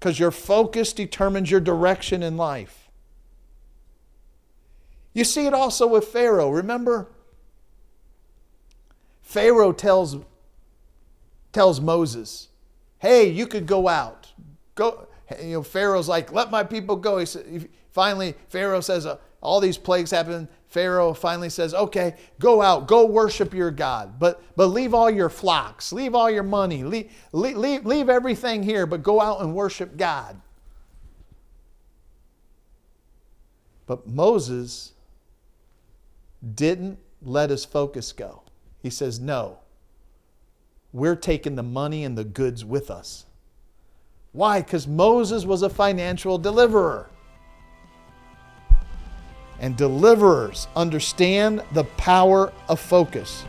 Because 0.00 0.18
your 0.18 0.32
focus 0.32 0.92
determines 0.92 1.52
your 1.52 1.60
direction 1.60 2.24
in 2.24 2.36
life. 2.36 2.87
You 5.18 5.24
see 5.24 5.46
it 5.46 5.52
also 5.52 5.88
with 5.88 6.04
Pharaoh. 6.04 6.48
Remember, 6.48 7.08
Pharaoh 9.20 9.72
tells, 9.72 10.16
tells 11.50 11.80
Moses, 11.80 12.46
hey, 13.00 13.28
you 13.28 13.48
could 13.48 13.66
go 13.66 13.88
out. 13.88 14.30
Go. 14.76 15.08
You 15.42 15.54
know, 15.54 15.62
Pharaoh's 15.64 16.08
like, 16.08 16.30
let 16.30 16.52
my 16.52 16.62
people 16.62 16.94
go. 16.94 17.18
He 17.18 17.26
said, 17.26 17.68
finally, 17.90 18.36
Pharaoh 18.48 18.80
says, 18.80 19.06
uh, 19.06 19.16
all 19.40 19.58
these 19.58 19.76
plagues 19.76 20.12
happen. 20.12 20.48
Pharaoh 20.68 21.12
finally 21.14 21.50
says, 21.50 21.74
okay, 21.74 22.14
go 22.38 22.62
out, 22.62 22.86
go 22.86 23.04
worship 23.04 23.52
your 23.52 23.72
God, 23.72 24.20
but, 24.20 24.40
but 24.54 24.66
leave 24.66 24.94
all 24.94 25.10
your 25.10 25.28
flocks, 25.28 25.92
leave 25.92 26.14
all 26.14 26.30
your 26.30 26.44
money, 26.44 26.84
leave, 26.84 27.10
leave, 27.32 27.84
leave 27.84 28.08
everything 28.08 28.62
here, 28.62 28.86
but 28.86 29.02
go 29.02 29.20
out 29.20 29.40
and 29.40 29.52
worship 29.52 29.96
God. 29.96 30.40
But 33.84 34.06
Moses 34.06 34.92
didn't 36.54 36.98
let 37.22 37.50
his 37.50 37.64
focus 37.64 38.12
go. 38.12 38.42
He 38.82 38.90
says, 38.90 39.18
No, 39.18 39.58
we're 40.92 41.16
taking 41.16 41.56
the 41.56 41.62
money 41.62 42.04
and 42.04 42.16
the 42.16 42.24
goods 42.24 42.64
with 42.64 42.90
us. 42.90 43.26
Why? 44.32 44.62
Because 44.62 44.86
Moses 44.86 45.44
was 45.44 45.62
a 45.62 45.70
financial 45.70 46.38
deliverer. 46.38 47.10
And 49.60 49.76
deliverers 49.76 50.68
understand 50.76 51.62
the 51.72 51.84
power 51.84 52.52
of 52.68 52.78
focus. 52.78 53.44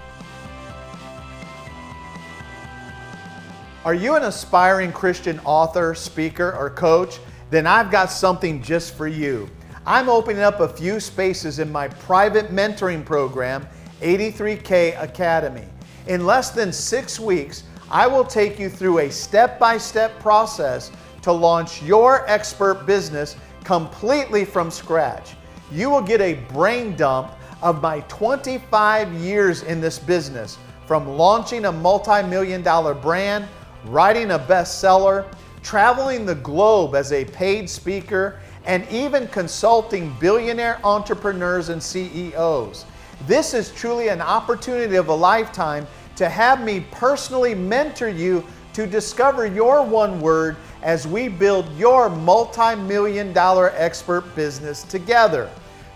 Are 3.85 3.93
you 3.93 4.15
an 4.15 4.23
aspiring 4.23 4.91
Christian 4.91 5.39
author, 5.45 5.95
speaker, 5.95 6.53
or 6.57 6.69
coach? 6.69 7.19
Then 7.49 7.65
I've 7.65 7.91
got 7.91 8.11
something 8.11 8.61
just 8.61 8.95
for 8.95 9.07
you. 9.07 9.49
I'm 9.89 10.07
opening 10.07 10.43
up 10.43 10.59
a 10.59 10.69
few 10.69 10.99
spaces 10.99 11.57
in 11.57 11.71
my 11.71 11.87
private 11.87 12.51
mentoring 12.51 13.03
program 13.03 13.67
83K 14.01 15.01
Academy. 15.01 15.65
In 16.05 16.27
less 16.27 16.51
than 16.51 16.71
six 16.71 17.19
weeks, 17.19 17.63
I 17.89 18.05
will 18.05 18.23
take 18.23 18.59
you 18.59 18.69
through 18.69 18.99
a 18.99 19.09
step 19.09 19.57
by 19.57 19.79
step 19.79 20.19
process 20.19 20.91
to 21.23 21.31
launch 21.31 21.81
your 21.81 22.23
expert 22.29 22.85
business 22.85 23.35
completely 23.63 24.45
from 24.45 24.69
scratch. 24.69 25.33
You 25.71 25.89
will 25.89 26.03
get 26.03 26.21
a 26.21 26.35
brain 26.53 26.95
dump 26.95 27.31
of 27.63 27.81
my 27.81 28.01
25 28.01 29.11
years 29.13 29.63
in 29.63 29.81
this 29.81 29.97
business 29.97 30.59
from 30.85 31.07
launching 31.17 31.65
a 31.65 31.71
multi 31.71 32.21
million 32.21 32.61
dollar 32.61 32.93
brand, 32.93 33.47
writing 33.85 34.29
a 34.29 34.37
bestseller, 34.37 35.25
traveling 35.63 36.27
the 36.27 36.35
globe 36.35 36.93
as 36.93 37.11
a 37.11 37.25
paid 37.25 37.67
speaker, 37.67 38.39
and 38.65 38.87
even 38.89 39.27
consulting 39.27 40.15
billionaire 40.19 40.79
entrepreneurs 40.83 41.69
and 41.69 41.81
CEOs. 41.81 42.85
This 43.27 43.53
is 43.53 43.71
truly 43.71 44.09
an 44.09 44.21
opportunity 44.21 44.95
of 44.95 45.09
a 45.09 45.13
lifetime 45.13 45.87
to 46.15 46.29
have 46.29 46.63
me 46.63 46.85
personally 46.91 47.55
mentor 47.55 48.09
you 48.09 48.43
to 48.73 48.85
discover 48.85 49.45
your 49.45 49.83
one 49.83 50.21
word 50.21 50.57
as 50.81 51.07
we 51.07 51.27
build 51.27 51.69
your 51.77 52.09
multi 52.09 52.75
million 52.75 53.33
dollar 53.33 53.71
expert 53.75 54.35
business 54.35 54.83
together. 54.83 55.49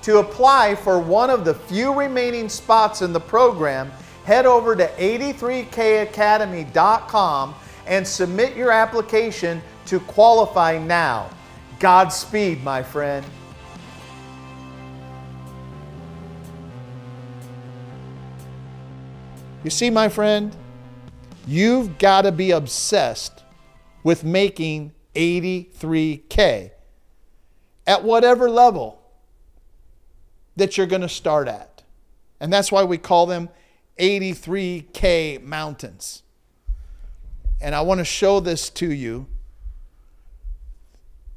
To 0.04 0.19
apply 0.19 0.76
for 0.76 0.99
one 0.99 1.30
of 1.30 1.45
the 1.45 1.54
few 1.54 1.93
remaining 1.93 2.49
spots 2.49 3.02
in 3.02 3.13
the 3.13 3.21
program, 3.21 3.89
head 4.26 4.45
over 4.45 4.76
to 4.76 4.88
83kacademy.com 4.88 7.56
and 7.88 8.08
submit 8.08 8.56
your 8.56 8.71
application 8.71 9.62
to 9.86 9.99
qualify 10.02 10.78
now. 10.78 11.30
Godspeed, 11.83 12.63
my 12.63 12.81
friend. 12.81 13.25
You 19.65 19.69
see, 19.69 19.89
my 19.89 20.07
friend, 20.07 20.55
you've 21.45 21.97
got 21.97 22.21
to 22.21 22.31
be 22.31 22.51
obsessed 22.51 23.43
with 24.01 24.23
making 24.23 24.93
83K 25.13 26.71
at 27.85 28.03
whatever 28.05 28.49
level 28.49 29.01
that 30.55 30.77
you're 30.77 30.87
going 30.87 31.01
to 31.01 31.09
start 31.09 31.49
at. 31.49 31.83
And 32.39 32.53
that's 32.53 32.71
why 32.71 32.85
we 32.85 32.97
call 32.97 33.25
them 33.25 33.49
83K 33.99 35.43
mountains. 35.43 36.23
And 37.59 37.75
I 37.75 37.81
want 37.81 37.97
to 37.97 38.05
show 38.05 38.39
this 38.39 38.69
to 38.69 38.89
you 38.89 39.27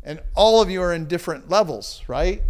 and 0.06 0.20
all 0.36 0.62
of 0.62 0.70
you 0.70 0.80
are 0.80 0.94
in 0.94 1.06
different 1.06 1.50
levels, 1.50 2.02
right? 2.06 2.40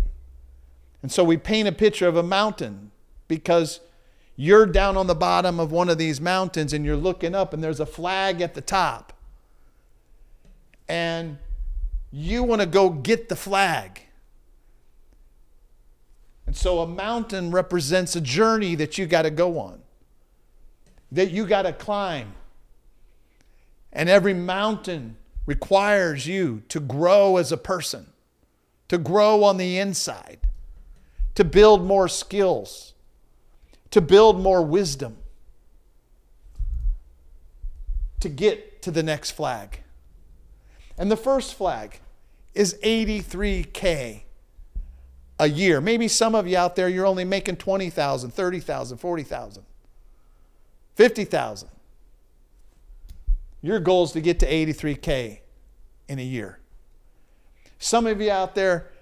And 1.03 1.11
so 1.11 1.25
we 1.25 1.38
paint 1.38 1.66
a 1.66 1.73
picture 1.73 2.07
of 2.07 2.14
a 2.14 2.23
mountain 2.23 2.90
because 3.29 3.81
you're 4.37 4.66
down 4.66 4.99
on 4.99 5.07
the 5.07 5.14
bottom 5.14 5.59
of 5.59 5.73
one 5.73 5.88
of 5.88 5.97
these 5.97 6.21
mountains 6.21 6.75
and 6.75 6.85
you're 6.85 6.97
looking 6.97 7.35
up 7.35 7.55
and 7.55 7.64
there's 7.64 7.81
a 7.81 7.87
flag 7.87 8.42
at 8.42 8.53
the 8.53 8.61
top. 8.61 9.14
And 10.87 11.38
you 12.12 12.42
want 12.42 12.61
to 12.61 12.66
go 12.66 12.90
get 12.90 13.31
the 13.31 13.37
flag. 13.37 14.03
And 16.47 16.55
so 16.55 16.81
a 16.81 16.87
mountain 16.87 17.51
represents 17.51 18.14
a 18.14 18.21
journey 18.21 18.75
that 18.75 18.99
you 18.99 19.07
got 19.07 19.23
to 19.23 19.31
go 19.31 19.59
on, 19.59 19.81
that 21.11 21.31
you 21.31 21.47
got 21.47 21.62
to 21.62 21.73
climb. 21.73 22.35
And 23.92 24.11
every 24.11 24.35
mountain 24.35 25.16
requires 25.46 26.26
you 26.26 26.62
to 26.68 26.80
grow 26.80 27.37
as 27.37 27.52
a 27.52 27.56
person, 27.56 28.09
to 28.88 28.98
grow 28.98 29.44
on 29.44 29.56
the 29.56 29.78
inside, 29.78 30.40
to 31.35 31.44
build 31.44 31.85
more 31.85 32.09
skills, 32.09 32.94
to 33.90 34.00
build 34.00 34.40
more 34.40 34.62
wisdom, 34.62 35.16
to 38.20 38.28
get 38.28 38.82
to 38.82 38.90
the 38.90 39.02
next 39.02 39.30
flag. 39.30 39.80
And 40.98 41.11
the 41.11 41.16
first 41.16 41.54
flag 41.54 42.00
is 42.54 42.74
83K 42.82 44.22
a 45.38 45.48
year. 45.48 45.80
Maybe 45.80 46.09
some 46.09 46.35
of 46.35 46.46
you 46.46 46.56
out 46.56 46.76
there, 46.76 46.88
you're 46.88 47.06
only 47.06 47.24
making 47.24 47.56
20,000, 47.56 48.30
30,000, 48.30 48.98
40,000, 48.98 49.62
50,000. 50.94 51.68
Your 53.66 53.81
goal 53.81 54.05
is 54.05 54.12
to 54.12 54.20
get 54.20 54.38
to 54.38 54.46
83K 54.46 55.40
in 56.07 56.20
a 56.20 56.22
year. 56.22 56.61
Some 57.81 58.07
of 58.07 58.20
you 58.20 58.31
out 58.31 58.55
there, 58.55 58.92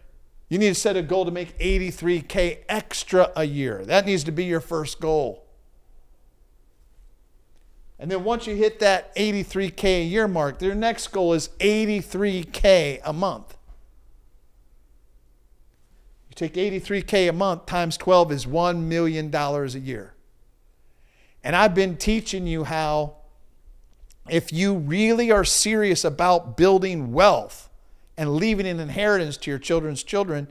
you 0.48 0.56
need 0.56 0.70
to 0.70 0.74
set 0.74 0.96
a 0.96 1.02
goal 1.02 1.26
to 1.26 1.30
make 1.30 1.58
83K 1.58 2.60
extra 2.66 3.30
a 3.36 3.44
year. 3.44 3.84
That 3.84 4.06
needs 4.06 4.24
to 4.24 4.32
be 4.32 4.46
your 4.46 4.62
first 4.62 5.00
goal. 5.00 5.44
And 7.98 8.10
then 8.10 8.24
once 8.24 8.46
you 8.46 8.56
hit 8.56 8.80
that 8.80 9.14
83K 9.16 9.84
a 9.84 10.04
year 10.04 10.26
mark, 10.26 10.60
their 10.60 10.74
next 10.74 11.08
goal 11.08 11.34
is 11.34 11.50
83K 11.60 13.02
a 13.04 13.12
month. 13.12 13.58
You 16.30 16.34
take 16.36 16.54
83K 16.54 17.28
a 17.28 17.34
month 17.34 17.66
times 17.66 17.98
12 17.98 18.32
is 18.32 18.46
$1 18.46 18.78
million 18.80 19.34
a 19.34 19.66
year. 19.66 20.14
And 21.42 21.54
I've 21.54 21.74
been 21.74 21.98
teaching 21.98 22.46
you 22.46 22.64
how, 22.64 23.16
if 24.28 24.52
you 24.52 24.74
really 24.74 25.30
are 25.30 25.44
serious 25.44 26.04
about 26.04 26.56
building 26.56 27.12
wealth 27.12 27.68
and 28.16 28.36
leaving 28.36 28.66
an 28.66 28.80
inheritance 28.80 29.36
to 29.38 29.50
your 29.50 29.58
children's 29.58 30.02
children, 30.02 30.48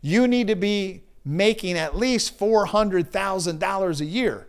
you 0.00 0.26
need 0.26 0.48
to 0.48 0.56
be 0.56 1.02
making 1.24 1.76
at 1.76 1.96
least 1.96 2.38
$400,000 2.38 4.00
a 4.00 4.04
year 4.04 4.48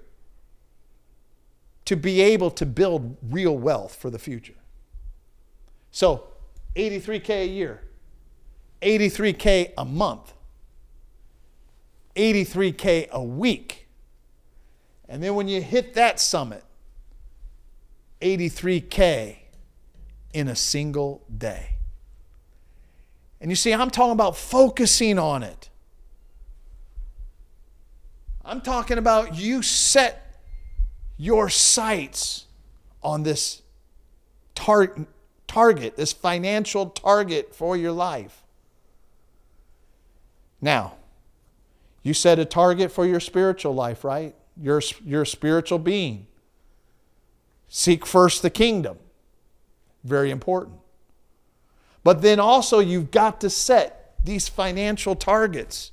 to 1.86 1.96
be 1.96 2.22
able 2.22 2.52
to 2.52 2.66
build 2.66 3.18
real 3.22 3.58
wealth 3.58 3.96
for 3.96 4.10
the 4.10 4.20
future. 4.20 4.54
So, 5.92 6.28
83K 6.76 7.30
a 7.30 7.48
year, 7.48 7.82
83K 8.82 9.74
a 9.78 9.86
month, 9.86 10.34
83K 12.16 13.10
a 13.10 13.24
week. 13.24 13.88
And 15.08 15.24
then 15.24 15.34
when 15.34 15.48
you 15.48 15.62
hit 15.62 15.96
that 15.96 16.20
summit, 16.20 16.64
83K 18.21 19.38
in 20.34 20.47
a 20.47 20.55
single 20.55 21.23
day. 21.36 21.75
And 23.41 23.49
you 23.49 23.55
see, 23.55 23.73
I'm 23.73 23.89
talking 23.89 24.12
about 24.12 24.36
focusing 24.36 25.17
on 25.17 25.43
it. 25.43 25.69
I'm 28.43 28.62
talking 28.62 28.97
about 28.97 29.36
you 29.36 29.62
set 29.62 30.41
your 31.17 31.49
sights 31.49 32.45
on 33.03 33.23
this 33.23 33.62
tar- 34.55 35.05
target, 35.47 35.95
this 35.95 36.13
financial 36.13 36.88
target 36.88 37.53
for 37.53 37.77
your 37.77 37.91
life. 37.91 38.43
Now, 40.62 40.93
you 42.03 42.13
set 42.13 42.39
a 42.39 42.45
target 42.45 42.91
for 42.91 43.05
your 43.05 43.19
spiritual 43.19 43.73
life, 43.73 44.03
right? 44.03 44.36
You're 44.62 44.79
a 44.79 45.25
spiritual 45.25 45.79
being. 45.79 46.27
Seek 47.69 48.05
first 48.05 48.41
the 48.41 48.49
kingdom. 48.49 48.97
Very 50.03 50.32
important. 50.32 50.79
But 52.03 52.21
then 52.21 52.39
also, 52.39 52.79
you've 52.79 53.12
got 53.12 53.39
to 53.41 53.49
set 53.49 54.15
these 54.23 54.49
financial 54.49 55.15
targets. 55.15 55.91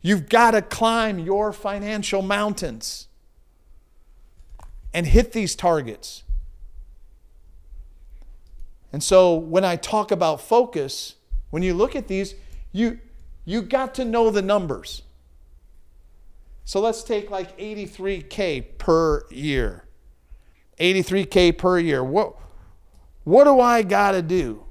You've 0.00 0.28
got 0.28 0.52
to 0.52 0.62
climb 0.62 1.18
your 1.18 1.52
financial 1.52 2.22
mountains 2.22 3.08
and 4.92 5.06
hit 5.06 5.32
these 5.32 5.54
targets. 5.54 6.22
And 8.92 9.02
so, 9.02 9.34
when 9.34 9.64
I 9.64 9.76
talk 9.76 10.10
about 10.10 10.40
focus, 10.40 11.16
when 11.50 11.62
you 11.62 11.74
look 11.74 11.94
at 11.94 12.08
these, 12.08 12.34
you, 12.72 13.00
you 13.44 13.62
got 13.62 13.94
to 13.96 14.04
know 14.04 14.30
the 14.30 14.42
numbers. 14.42 15.02
So 16.64 16.80
let's 16.80 17.02
take 17.02 17.30
like 17.30 17.56
83K 17.58 18.78
per 18.78 19.26
year. 19.30 19.83
83K 20.78 21.56
per 21.56 21.78
year. 21.78 22.02
What, 22.02 22.34
what 23.24 23.44
do 23.44 23.60
I 23.60 23.82
got 23.82 24.12
to 24.12 24.22
do 24.22 24.64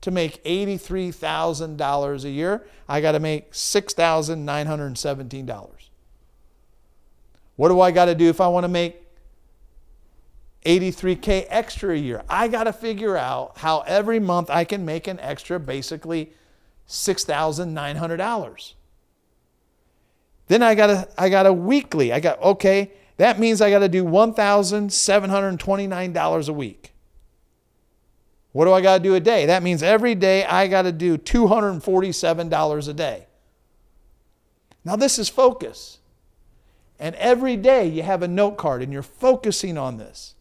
to 0.00 0.10
make 0.10 0.42
$83,000 0.44 2.24
a 2.24 2.30
year? 2.30 2.66
I 2.88 3.00
got 3.00 3.12
to 3.12 3.20
make 3.20 3.52
$6,917. 3.52 5.68
What 7.56 7.68
do 7.68 7.80
I 7.80 7.90
got 7.90 8.04
to 8.06 8.14
do 8.14 8.28
if 8.28 8.40
I 8.40 8.48
want 8.48 8.64
to 8.64 8.68
make 8.68 9.02
83K 10.64 11.46
extra 11.48 11.94
a 11.94 11.98
year? 11.98 12.22
I 12.28 12.48
got 12.48 12.64
to 12.64 12.72
figure 12.72 13.16
out 13.16 13.58
how 13.58 13.80
every 13.80 14.18
month 14.20 14.50
I 14.50 14.64
can 14.64 14.84
make 14.84 15.06
an 15.08 15.18
extra 15.20 15.58
basically 15.58 16.32
$6,900. 16.88 18.74
Then 20.48 20.62
I 20.62 20.74
got 20.74 20.90
a 20.90 21.08
I 21.18 21.28
got 21.28 21.46
a 21.46 21.52
weekly. 21.52 22.12
I 22.12 22.20
got 22.20 22.40
okay, 22.40 22.90
that 23.18 23.38
means 23.38 23.60
I 23.60 23.70
got 23.70 23.80
to 23.80 23.88
do 23.88 24.04
$1,729 24.04 26.48
a 26.48 26.52
week. 26.52 26.92
What 28.52 28.64
do 28.64 28.72
I 28.72 28.80
got 28.80 28.98
to 28.98 29.02
do 29.02 29.14
a 29.14 29.20
day? 29.20 29.46
That 29.46 29.62
means 29.62 29.82
every 29.82 30.14
day 30.14 30.44
I 30.44 30.68
got 30.68 30.82
to 30.82 30.92
do 30.92 31.18
$247 31.18 32.88
a 32.88 32.92
day. 32.92 33.26
Now 34.84 34.96
this 34.96 35.18
is 35.18 35.28
focus. 35.28 35.98
And 36.98 37.14
every 37.16 37.56
day 37.56 37.86
you 37.86 38.02
have 38.02 38.22
a 38.22 38.28
note 38.28 38.56
card 38.56 38.82
and 38.82 38.92
you're 38.92 39.02
focusing 39.02 39.76
on 39.76 39.98
this. 39.98 40.34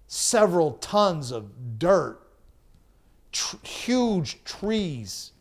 several 0.05 0.73
tons 0.73 1.31
of 1.31 1.79
dirt, 1.79 2.21
tr- 3.31 3.55
huge 3.65 4.43
trees, 4.43 5.31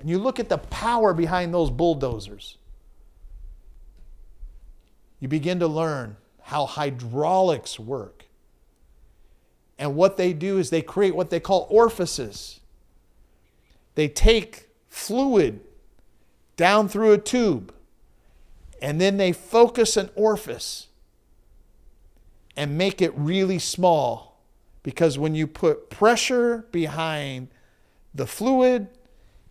and 0.00 0.10
you 0.10 0.18
look 0.18 0.40
at 0.40 0.48
the 0.48 0.58
power 0.58 1.14
behind 1.14 1.54
those 1.54 1.70
bulldozers, 1.70 2.56
you 5.20 5.28
begin 5.28 5.60
to 5.60 5.66
learn 5.68 6.16
how 6.42 6.66
hydraulics 6.66 7.78
work. 7.78 8.24
And 9.78 9.94
what 9.94 10.16
they 10.16 10.32
do 10.32 10.58
is 10.58 10.70
they 10.70 10.82
create 10.82 11.14
what 11.14 11.30
they 11.30 11.40
call 11.40 11.66
orifices. 11.70 12.60
They 13.94 14.08
take 14.08 14.68
fluid 14.88 15.60
down 16.56 16.88
through 16.88 17.12
a 17.12 17.18
tube 17.18 17.72
and 18.82 19.00
then 19.00 19.16
they 19.16 19.32
focus 19.32 19.96
an 19.96 20.10
orifice 20.14 20.88
and 22.56 22.76
make 22.76 23.00
it 23.00 23.12
really 23.14 23.58
small 23.58 24.42
because 24.82 25.18
when 25.18 25.34
you 25.34 25.46
put 25.46 25.90
pressure 25.90 26.66
behind 26.72 27.48
the 28.14 28.26
fluid, 28.26 28.88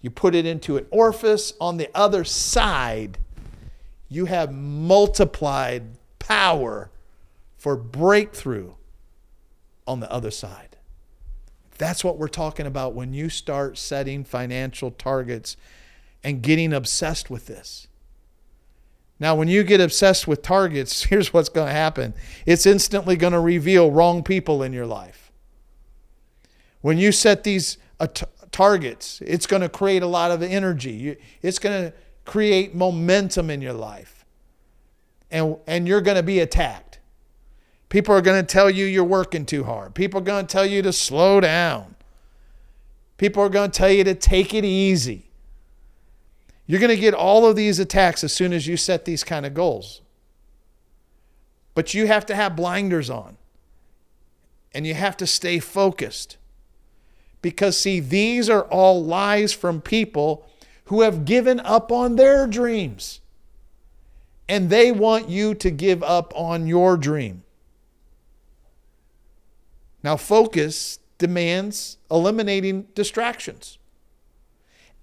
you 0.01 0.09
put 0.09 0.33
it 0.33 0.45
into 0.45 0.77
an 0.77 0.85
orifice 0.89 1.53
on 1.61 1.77
the 1.77 1.89
other 1.93 2.23
side, 2.23 3.19
you 4.09 4.25
have 4.25 4.51
multiplied 4.51 5.83
power 6.17 6.89
for 7.57 7.75
breakthrough 7.75 8.73
on 9.87 9.99
the 9.99 10.11
other 10.11 10.31
side. 10.31 10.77
That's 11.77 12.03
what 12.03 12.17
we're 12.17 12.27
talking 12.27 12.65
about 12.65 12.93
when 12.93 13.13
you 13.13 13.29
start 13.29 13.77
setting 13.77 14.23
financial 14.23 14.91
targets 14.91 15.55
and 16.23 16.41
getting 16.41 16.73
obsessed 16.73 17.29
with 17.29 17.47
this. 17.47 17.87
Now, 19.19 19.35
when 19.35 19.47
you 19.47 19.63
get 19.63 19.81
obsessed 19.81 20.27
with 20.27 20.41
targets, 20.41 21.03
here's 21.05 21.33
what's 21.33 21.49
going 21.49 21.67
to 21.67 21.73
happen 21.73 22.13
it's 22.45 22.65
instantly 22.65 23.15
going 23.15 23.33
to 23.33 23.39
reveal 23.39 23.91
wrong 23.91 24.23
people 24.23 24.63
in 24.63 24.73
your 24.73 24.85
life. 24.85 25.31
When 26.81 26.97
you 26.97 27.11
set 27.11 27.43
these 27.43 27.77
uh, 27.99 28.07
targets, 28.51 29.21
it's 29.25 29.45
going 29.45 29.61
to 29.61 29.69
create 29.69 30.01
a 30.01 30.07
lot 30.07 30.31
of 30.31 30.41
energy, 30.41 31.17
it's 31.41 31.59
going 31.59 31.91
to 31.91 31.93
create 32.29 32.75
momentum 32.75 33.49
in 33.49 33.59
your 33.59 33.73
life. 33.73 34.23
And, 35.31 35.57
and 35.65 35.87
you're 35.87 35.99
going 35.99 36.17
to 36.17 36.23
be 36.23 36.39
attacked. 36.39 36.99
People 37.89 38.13
are 38.13 38.21
going 38.21 38.39
to 38.39 38.45
tell 38.45 38.69
you 38.69 38.85
you're 38.85 39.03
working 39.03 39.47
too 39.47 39.63
hard. 39.63 39.95
People 39.95 40.19
are 40.19 40.23
going 40.23 40.45
to 40.45 40.51
tell 40.51 40.65
you 40.65 40.83
to 40.83 40.93
slow 40.93 41.39
down. 41.39 41.95
People 43.17 43.41
are 43.41 43.49
going 43.49 43.71
to 43.71 43.75
tell 43.75 43.89
you 43.89 44.03
to 44.03 44.13
take 44.13 44.53
it 44.53 44.63
easy. 44.63 45.31
You're 46.67 46.79
going 46.79 46.95
to 46.95 47.01
get 47.01 47.15
all 47.15 47.47
of 47.47 47.55
these 47.55 47.79
attacks 47.79 48.23
as 48.23 48.31
soon 48.31 48.53
as 48.53 48.67
you 48.67 48.77
set 48.77 49.05
these 49.05 49.23
kind 49.23 49.43
of 49.43 49.55
goals. 49.55 50.01
But 51.73 51.95
you 51.95 52.05
have 52.05 52.27
to 52.27 52.35
have 52.35 52.55
blinders 52.55 53.09
on 53.09 53.37
and 54.71 54.85
you 54.85 54.93
have 54.93 55.17
to 55.17 55.25
stay 55.25 55.57
focused. 55.57 56.37
Because, 57.41 57.75
see, 57.75 57.99
these 57.99 58.51
are 58.51 58.65
all 58.65 59.03
lies 59.03 59.51
from 59.51 59.81
people 59.81 60.45
who 60.89 61.01
have 61.01 61.23
given 61.23 61.59
up 61.59 61.91
on 61.91 62.15
their 62.15 62.47
dreams. 62.47 63.21
And 64.47 64.71
they 64.71 64.91
want 64.91 65.29
you 65.29 65.53
to 65.53 65.69
give 65.69 66.01
up 66.01 66.33
on 66.35 66.65
your 66.65 66.97
dream. 66.97 67.43
Now, 70.01 70.17
focus 70.17 70.97
demands 71.19 71.97
eliminating 72.09 72.87
distractions. 72.95 73.77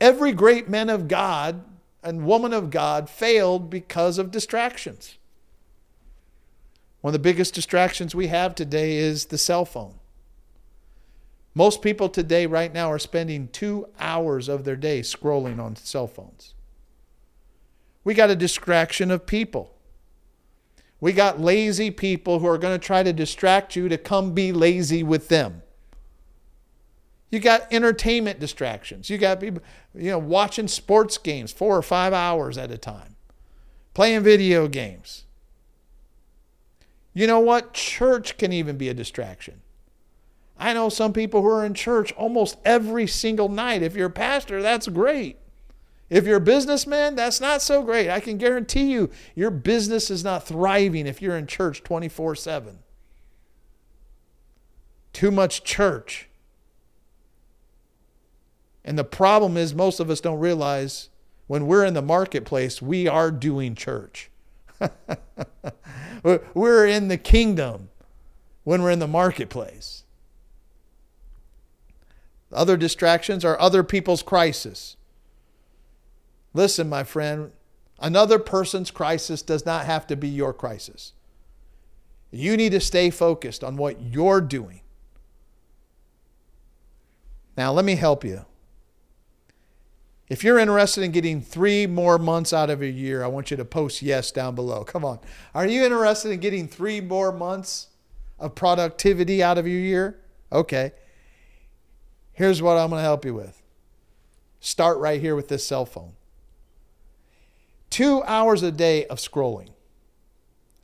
Every 0.01 0.33
great 0.33 0.68
man 0.68 0.90
of 0.90 1.07
God 1.07 1.62
and 2.03 2.27
woman 2.27 2.53
of 2.53 2.70
God 2.70 3.09
failed 3.09 3.70
because 3.70 4.18
of 4.18 4.33
distractions. 4.33 5.18
One 7.01 7.11
of 7.11 7.12
the 7.12 7.20
biggest 7.20 7.55
distractions 7.55 8.12
we 8.12 8.27
have 8.27 8.57
today 8.57 8.96
is 8.96 9.27
the 9.27 9.38
cell 9.38 9.64
phone. 9.64 10.01
Most 11.56 11.80
people 11.80 12.10
today, 12.10 12.44
right 12.44 12.70
now, 12.70 12.92
are 12.92 12.98
spending 12.98 13.48
two 13.48 13.88
hours 13.98 14.46
of 14.46 14.64
their 14.64 14.76
day 14.76 15.00
scrolling 15.00 15.58
on 15.58 15.74
cell 15.74 16.06
phones. 16.06 16.52
We 18.04 18.12
got 18.12 18.28
a 18.28 18.36
distraction 18.36 19.10
of 19.10 19.24
people. 19.24 19.72
We 21.00 21.14
got 21.14 21.40
lazy 21.40 21.90
people 21.90 22.40
who 22.40 22.46
are 22.46 22.58
going 22.58 22.78
to 22.78 22.86
try 22.86 23.02
to 23.02 23.10
distract 23.10 23.74
you 23.74 23.88
to 23.88 23.96
come 23.96 24.34
be 24.34 24.52
lazy 24.52 25.02
with 25.02 25.28
them. 25.28 25.62
You 27.30 27.40
got 27.40 27.72
entertainment 27.72 28.38
distractions. 28.38 29.08
You 29.08 29.16
got 29.16 29.40
people, 29.40 29.62
you 29.94 30.10
know, 30.10 30.18
watching 30.18 30.68
sports 30.68 31.16
games 31.16 31.52
four 31.52 31.74
or 31.74 31.82
five 31.82 32.12
hours 32.12 32.58
at 32.58 32.70
a 32.70 32.76
time, 32.76 33.16
playing 33.94 34.24
video 34.24 34.68
games. 34.68 35.24
You 37.14 37.26
know 37.26 37.40
what? 37.40 37.72
Church 37.72 38.36
can 38.36 38.52
even 38.52 38.76
be 38.76 38.90
a 38.90 38.94
distraction. 38.94 39.62
I 40.58 40.72
know 40.72 40.88
some 40.88 41.12
people 41.12 41.42
who 41.42 41.48
are 41.48 41.64
in 41.64 41.74
church 41.74 42.12
almost 42.12 42.56
every 42.64 43.06
single 43.06 43.48
night. 43.48 43.82
If 43.82 43.94
you're 43.94 44.06
a 44.06 44.10
pastor, 44.10 44.62
that's 44.62 44.88
great. 44.88 45.38
If 46.08 46.24
you're 46.24 46.36
a 46.36 46.40
businessman, 46.40 47.14
that's 47.14 47.40
not 47.40 47.62
so 47.62 47.82
great. 47.82 48.08
I 48.08 48.20
can 48.20 48.38
guarantee 48.38 48.92
you 48.92 49.10
your 49.34 49.50
business 49.50 50.10
is 50.10 50.24
not 50.24 50.46
thriving 50.46 51.06
if 51.06 51.20
you're 51.20 51.36
in 51.36 51.46
church 51.46 51.82
24 51.82 52.36
7. 52.36 52.78
Too 55.12 55.30
much 55.30 55.64
church 55.64 56.28
and 58.86 58.96
the 58.96 59.04
problem 59.04 59.56
is, 59.56 59.74
most 59.74 59.98
of 59.98 60.08
us 60.08 60.20
don't 60.20 60.38
realize 60.38 61.10
when 61.48 61.66
we're 61.66 61.84
in 61.84 61.94
the 61.94 62.02
marketplace, 62.02 62.80
we 62.80 63.08
are 63.08 63.32
doing 63.32 63.74
church. 63.74 64.30
we're 66.54 66.86
in 66.86 67.08
the 67.08 67.18
kingdom 67.18 67.90
when 68.62 68.82
we're 68.82 68.92
in 68.92 69.00
the 69.00 69.08
marketplace. 69.08 70.04
Other 72.52 72.76
distractions 72.76 73.44
are 73.44 73.61
other 73.61 73.82
people's 73.82 74.22
crisis. 74.22 74.96
Listen, 76.54 76.88
my 76.88 77.04
friend, 77.04 77.52
another 77.98 78.38
person's 78.38 78.90
crisis 78.90 79.42
does 79.42 79.66
not 79.66 79.87
have 79.87 80.06
to 80.06 80.16
be 80.16 80.28
your 80.28 80.52
crisis. 80.54 81.12
You 82.30 82.56
need 82.56 82.72
to 82.72 82.80
stay 82.80 83.11
focused 83.11 83.62
on 83.62 83.76
what 83.76 84.00
you're 84.00 84.40
doing. 84.40 84.80
Now, 87.56 87.72
let 87.72 87.85
me 87.85 87.96
help 87.96 88.24
you. 88.24 88.44
If 90.28 90.42
you're 90.42 90.59
interested 90.59 91.04
in 91.04 91.12
getting 91.12 91.40
three 91.40 91.87
more 91.87 92.18
months 92.18 92.52
out 92.52 92.68
of 92.68 92.82
a 92.82 92.88
year, 92.88 93.22
I 93.22 93.28
want 93.28 93.50
you 93.50 93.56
to 93.56 93.64
post 93.64 94.02
yes 94.02 94.32
down 94.32 94.54
below. 94.54 94.82
Come 94.82 95.04
on. 95.04 95.20
Are 95.54 95.66
you 95.66 95.85
interested 95.85 96.32
in 96.32 96.40
getting 96.40 96.66
three 96.66 97.00
more 97.00 97.30
months 97.30 97.88
of 98.38 98.54
productivity 98.54 99.42
out 99.42 99.56
of 99.56 99.66
your 99.66 99.78
year? 99.78 100.18
Okay. 100.50 100.92
Here's 102.37 102.61
what 102.61 102.77
I'm 102.77 102.90
going 102.90 103.01
to 103.01 103.03
help 103.03 103.25
you 103.25 103.33
with. 103.33 103.62
Start 104.61 104.99
right 104.99 105.18
here 105.18 105.35
with 105.35 105.49
this 105.49 105.66
cell 105.66 105.87
phone. 105.87 106.12
Two 107.88 108.22
hours 108.25 108.62
a 108.62 108.70
day 108.70 109.07
of 109.07 109.16
scrolling. 109.16 109.70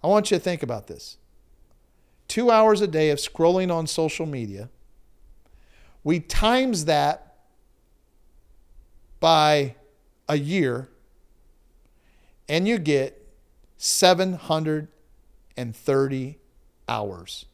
I 0.02 0.06
want 0.06 0.30
you 0.30 0.38
to 0.38 0.42
think 0.42 0.62
about 0.62 0.86
this. 0.86 1.18
Two 2.26 2.50
hours 2.50 2.80
a 2.80 2.86
day 2.86 3.10
of 3.10 3.18
scrolling 3.18 3.70
on 3.70 3.86
social 3.86 4.24
media. 4.24 4.70
We 6.02 6.20
times 6.20 6.86
that 6.86 7.34
by 9.20 9.74
a 10.30 10.38
year, 10.38 10.88
and 12.48 12.66
you 12.66 12.78
get 12.78 13.28
730 13.76 16.38
hours. 16.88 17.44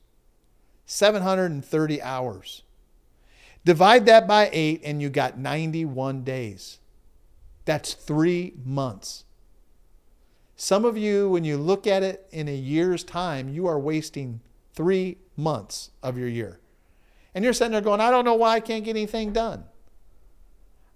730 0.87 2.03
hours. 2.03 2.63
Divide 3.68 4.07
that 4.07 4.26
by 4.26 4.48
eight, 4.50 4.81
and 4.83 5.02
you 5.02 5.11
got 5.11 5.37
91 5.37 6.24
days. 6.24 6.78
That's 7.66 7.92
three 7.92 8.54
months. 8.64 9.24
Some 10.57 10.87
of 10.87 10.96
you, 10.96 11.28
when 11.28 11.44
you 11.44 11.59
look 11.59 11.87
at 11.87 12.02
it 12.02 12.26
in 12.33 12.48
a 12.48 12.54
year's 12.54 13.04
time, 13.04 13.50
you 13.50 13.66
are 13.66 13.78
wasting 13.78 14.40
three 14.72 15.18
months 15.37 15.90
of 16.02 16.16
your 16.16 16.28
year. 16.28 16.61
And 17.35 17.44
you're 17.44 17.52
sitting 17.52 17.72
there 17.72 17.83
going, 17.83 18.00
I 18.00 18.11
don't 18.11 18.24
know 18.24 18.37
why 18.37 18.54
I 18.54 18.61
can't 18.61 18.87
get 18.87 18.96
anything 18.96 19.35
done. 19.35 19.64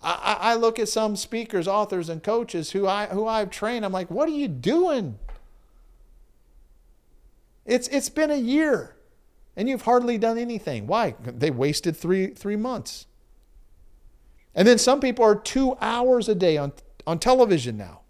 I, 0.02 0.38
I 0.40 0.54
look 0.54 0.78
at 0.78 0.88
some 0.88 1.14
speakers, 1.14 1.68
authors, 1.68 2.08
and 2.08 2.22
coaches 2.22 2.70
who, 2.70 2.87
I, 2.87 3.04
who 3.04 3.26
I've 3.26 3.50
trained. 3.50 3.85
I'm 3.85 3.92
like, 3.92 4.11
what 4.11 4.30
are 4.30 4.32
you 4.32 4.48
doing? 4.48 5.18
It's, 7.66 7.87
it's 7.88 8.08
been 8.08 8.30
a 8.30 8.37
year 8.38 8.96
and 9.57 9.69
you've 9.69 9.83
hardly 9.83 10.19
done 10.19 10.38
anything. 10.38 10.87
Why? 10.87 11.15
They 11.23 11.51
wasted 11.51 11.97
three, 11.97 12.29
three 12.29 12.57
months. 12.57 13.07
And 14.55 14.67
then 14.69 14.79
some 14.79 15.01
people 15.01 15.25
are 15.25 15.35
two 15.35 15.77
hours 15.81 16.29
a 16.29 16.35
day 16.35 16.57
on, 16.57 16.73
on 17.07 17.19
television 17.19 17.77
now. 17.77 18.01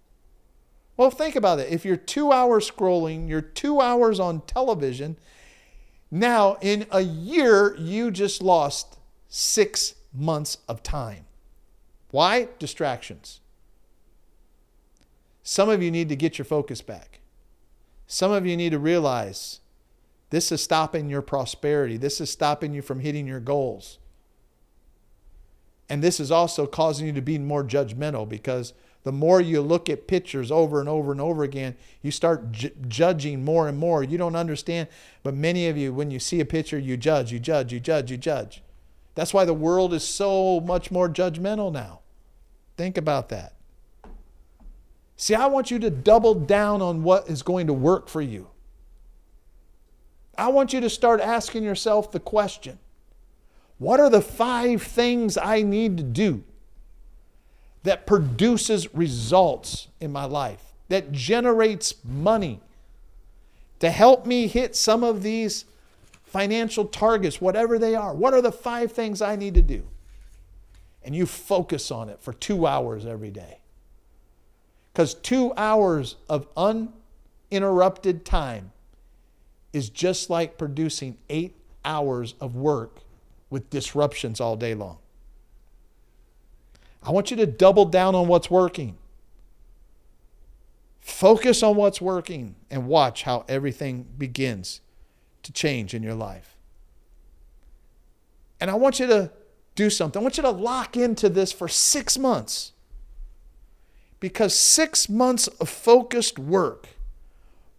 Well, 0.96 1.10
think 1.10 1.36
about 1.36 1.58
it. 1.58 1.72
If 1.72 1.84
you're 1.84 1.96
two 1.96 2.32
hours 2.32 2.70
scrolling, 2.70 3.28
you're 3.28 3.40
two 3.40 3.80
hours 3.80 4.20
on 4.20 4.42
television. 4.42 5.16
Now, 6.10 6.58
in 6.60 6.86
a 6.90 7.00
year, 7.00 7.74
you 7.76 8.10
just 8.10 8.42
lost 8.42 8.98
six 9.28 9.94
months 10.12 10.58
of 10.68 10.82
time. 10.82 11.24
Why? 12.10 12.48
Distractions. 12.58 13.40
Some 15.42 15.68
of 15.68 15.82
you 15.82 15.90
need 15.90 16.08
to 16.10 16.16
get 16.16 16.38
your 16.38 16.44
focus 16.44 16.82
back. 16.82 17.20
Some 18.06 18.30
of 18.30 18.46
you 18.46 18.56
need 18.56 18.70
to 18.70 18.78
realize 18.78 19.60
this 20.32 20.50
is 20.50 20.62
stopping 20.62 21.10
your 21.10 21.20
prosperity. 21.20 21.98
This 21.98 22.18
is 22.18 22.30
stopping 22.30 22.72
you 22.72 22.80
from 22.80 23.00
hitting 23.00 23.26
your 23.26 23.38
goals. 23.38 23.98
And 25.90 26.02
this 26.02 26.18
is 26.18 26.30
also 26.30 26.66
causing 26.66 27.06
you 27.06 27.12
to 27.12 27.20
be 27.20 27.38
more 27.38 27.62
judgmental 27.62 28.26
because 28.26 28.72
the 29.02 29.12
more 29.12 29.42
you 29.42 29.60
look 29.60 29.90
at 29.90 30.06
pictures 30.06 30.50
over 30.50 30.80
and 30.80 30.88
over 30.88 31.12
and 31.12 31.20
over 31.20 31.42
again, 31.42 31.76
you 32.00 32.10
start 32.10 32.50
ju- 32.50 32.70
judging 32.88 33.44
more 33.44 33.68
and 33.68 33.76
more. 33.76 34.02
You 34.02 34.16
don't 34.16 34.34
understand, 34.34 34.88
but 35.22 35.34
many 35.34 35.68
of 35.68 35.76
you, 35.76 35.92
when 35.92 36.10
you 36.10 36.18
see 36.18 36.40
a 36.40 36.46
picture, 36.46 36.78
you 36.78 36.96
judge, 36.96 37.30
you 37.30 37.38
judge, 37.38 37.70
you 37.70 37.78
judge, 37.78 38.10
you 38.10 38.16
judge. 38.16 38.62
That's 39.14 39.34
why 39.34 39.44
the 39.44 39.52
world 39.52 39.92
is 39.92 40.02
so 40.02 40.60
much 40.60 40.90
more 40.90 41.10
judgmental 41.10 41.70
now. 41.70 42.00
Think 42.78 42.96
about 42.96 43.28
that. 43.28 43.52
See, 45.18 45.34
I 45.34 45.44
want 45.44 45.70
you 45.70 45.78
to 45.80 45.90
double 45.90 46.32
down 46.34 46.80
on 46.80 47.02
what 47.02 47.28
is 47.28 47.42
going 47.42 47.66
to 47.66 47.74
work 47.74 48.08
for 48.08 48.22
you. 48.22 48.48
I 50.36 50.48
want 50.48 50.72
you 50.72 50.80
to 50.80 50.90
start 50.90 51.20
asking 51.20 51.62
yourself 51.62 52.10
the 52.10 52.20
question 52.20 52.78
what 53.78 53.98
are 53.98 54.10
the 54.10 54.20
five 54.20 54.82
things 54.82 55.36
I 55.36 55.62
need 55.62 55.96
to 55.96 56.02
do 56.04 56.44
that 57.82 58.06
produces 58.06 58.94
results 58.94 59.88
in 60.00 60.12
my 60.12 60.24
life, 60.24 60.62
that 60.88 61.10
generates 61.10 61.94
money 62.04 62.60
to 63.80 63.90
help 63.90 64.24
me 64.24 64.46
hit 64.46 64.76
some 64.76 65.02
of 65.02 65.24
these 65.24 65.64
financial 66.22 66.84
targets, 66.84 67.40
whatever 67.40 67.76
they 67.78 67.96
are? 67.96 68.14
What 68.14 68.34
are 68.34 68.40
the 68.40 68.52
five 68.52 68.92
things 68.92 69.20
I 69.20 69.34
need 69.34 69.54
to 69.54 69.62
do? 69.62 69.82
And 71.02 71.16
you 71.16 71.26
focus 71.26 71.90
on 71.90 72.08
it 72.08 72.20
for 72.20 72.32
two 72.32 72.66
hours 72.68 73.04
every 73.04 73.30
day. 73.30 73.58
Because 74.92 75.14
two 75.14 75.52
hours 75.56 76.16
of 76.28 76.46
uninterrupted 76.56 78.24
time 78.24 78.70
is 79.72 79.88
just 79.88 80.30
like 80.30 80.58
producing 80.58 81.16
eight 81.28 81.56
hours 81.84 82.34
of 82.40 82.54
work 82.54 83.00
with 83.50 83.70
disruptions 83.70 84.40
all 84.40 84.56
day 84.56 84.74
long. 84.74 84.98
I 87.02 87.10
want 87.10 87.30
you 87.30 87.36
to 87.38 87.46
double 87.46 87.84
down 87.84 88.14
on 88.14 88.28
what's 88.28 88.50
working. 88.50 88.96
Focus 91.00 91.62
on 91.62 91.74
what's 91.74 92.00
working 92.00 92.54
and 92.70 92.86
watch 92.86 93.24
how 93.24 93.44
everything 93.48 94.06
begins 94.16 94.80
to 95.42 95.52
change 95.52 95.94
in 95.94 96.02
your 96.02 96.14
life. 96.14 96.56
And 98.60 98.70
I 98.70 98.74
want 98.74 99.00
you 99.00 99.08
to 99.08 99.32
do 99.74 99.90
something. 99.90 100.20
I 100.20 100.22
want 100.22 100.36
you 100.36 100.44
to 100.44 100.50
lock 100.50 100.96
into 100.96 101.28
this 101.28 101.50
for 101.50 101.66
six 101.66 102.16
months. 102.16 102.72
Because 104.20 104.54
six 104.54 105.08
months 105.08 105.48
of 105.48 105.68
focused 105.68 106.38
work 106.38 106.86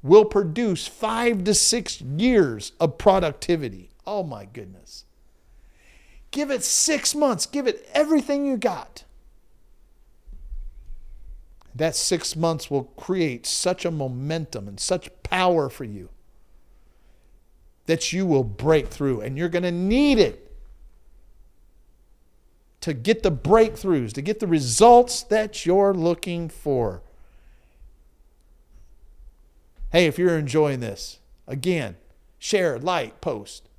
will 0.03 0.25
produce 0.25 0.85
five 0.85 1.45
to 1.45 1.53
six 1.53 2.01
years 2.01 2.73
of 2.79 2.97
productivity. 2.97 3.89
Oh 4.05 4.21
my 4.21 4.45
goodness. 4.45 5.05
Give 6.29 6.51
it 6.51 6.63
six 6.63 7.15
months, 7.15 7.45
give 7.45 7.67
it 7.67 7.87
everything 7.93 8.45
you 8.45 8.57
got. 8.57 9.05
That 11.73 11.95
six 11.95 12.35
months 12.35 12.69
will 12.69 12.83
create 12.83 13.47
such 13.47 13.85
a 13.85 13.91
momentum 13.91 14.67
and 14.67 14.79
such 14.79 15.09
power 15.23 15.69
for 15.69 15.85
you 15.85 16.09
that 17.85 18.13
you 18.13 18.25
will 18.25 18.43
break 18.43 18.87
through, 18.87 19.21
and 19.21 19.37
you're 19.37 19.49
going 19.49 19.63
to 19.63 19.71
need 19.71 20.17
it 20.17 20.51
to 22.81 22.93
get 22.93 23.23
the 23.23 23.31
breakthroughs, 23.31 24.13
to 24.13 24.21
get 24.21 24.39
the 24.39 24.47
results 24.47 25.23
that 25.23 25.65
you're 25.65 25.93
looking 25.93 26.49
for. 26.49 27.01
Hey, 29.93 30.07
if 30.07 30.17
you're 30.17 30.39
enjoying 30.39 30.79
this, 30.79 31.19
again, 31.47 31.97
share, 32.39 32.79
like, 32.79 33.21
post, 33.21 33.69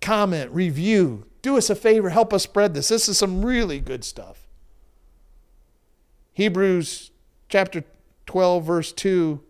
comment, 0.00 0.50
review. 0.50 1.26
Do 1.42 1.56
us 1.56 1.70
a 1.70 1.76
favor, 1.76 2.10
help 2.10 2.34
us 2.34 2.42
spread 2.42 2.74
this. 2.74 2.88
This 2.88 3.08
is 3.08 3.16
some 3.16 3.44
really 3.44 3.78
good 3.78 4.02
stuff. 4.02 4.48
Hebrews 6.32 7.12
chapter 7.48 7.84
12, 8.26 8.64
verse 8.64 8.92
2, 8.92 9.40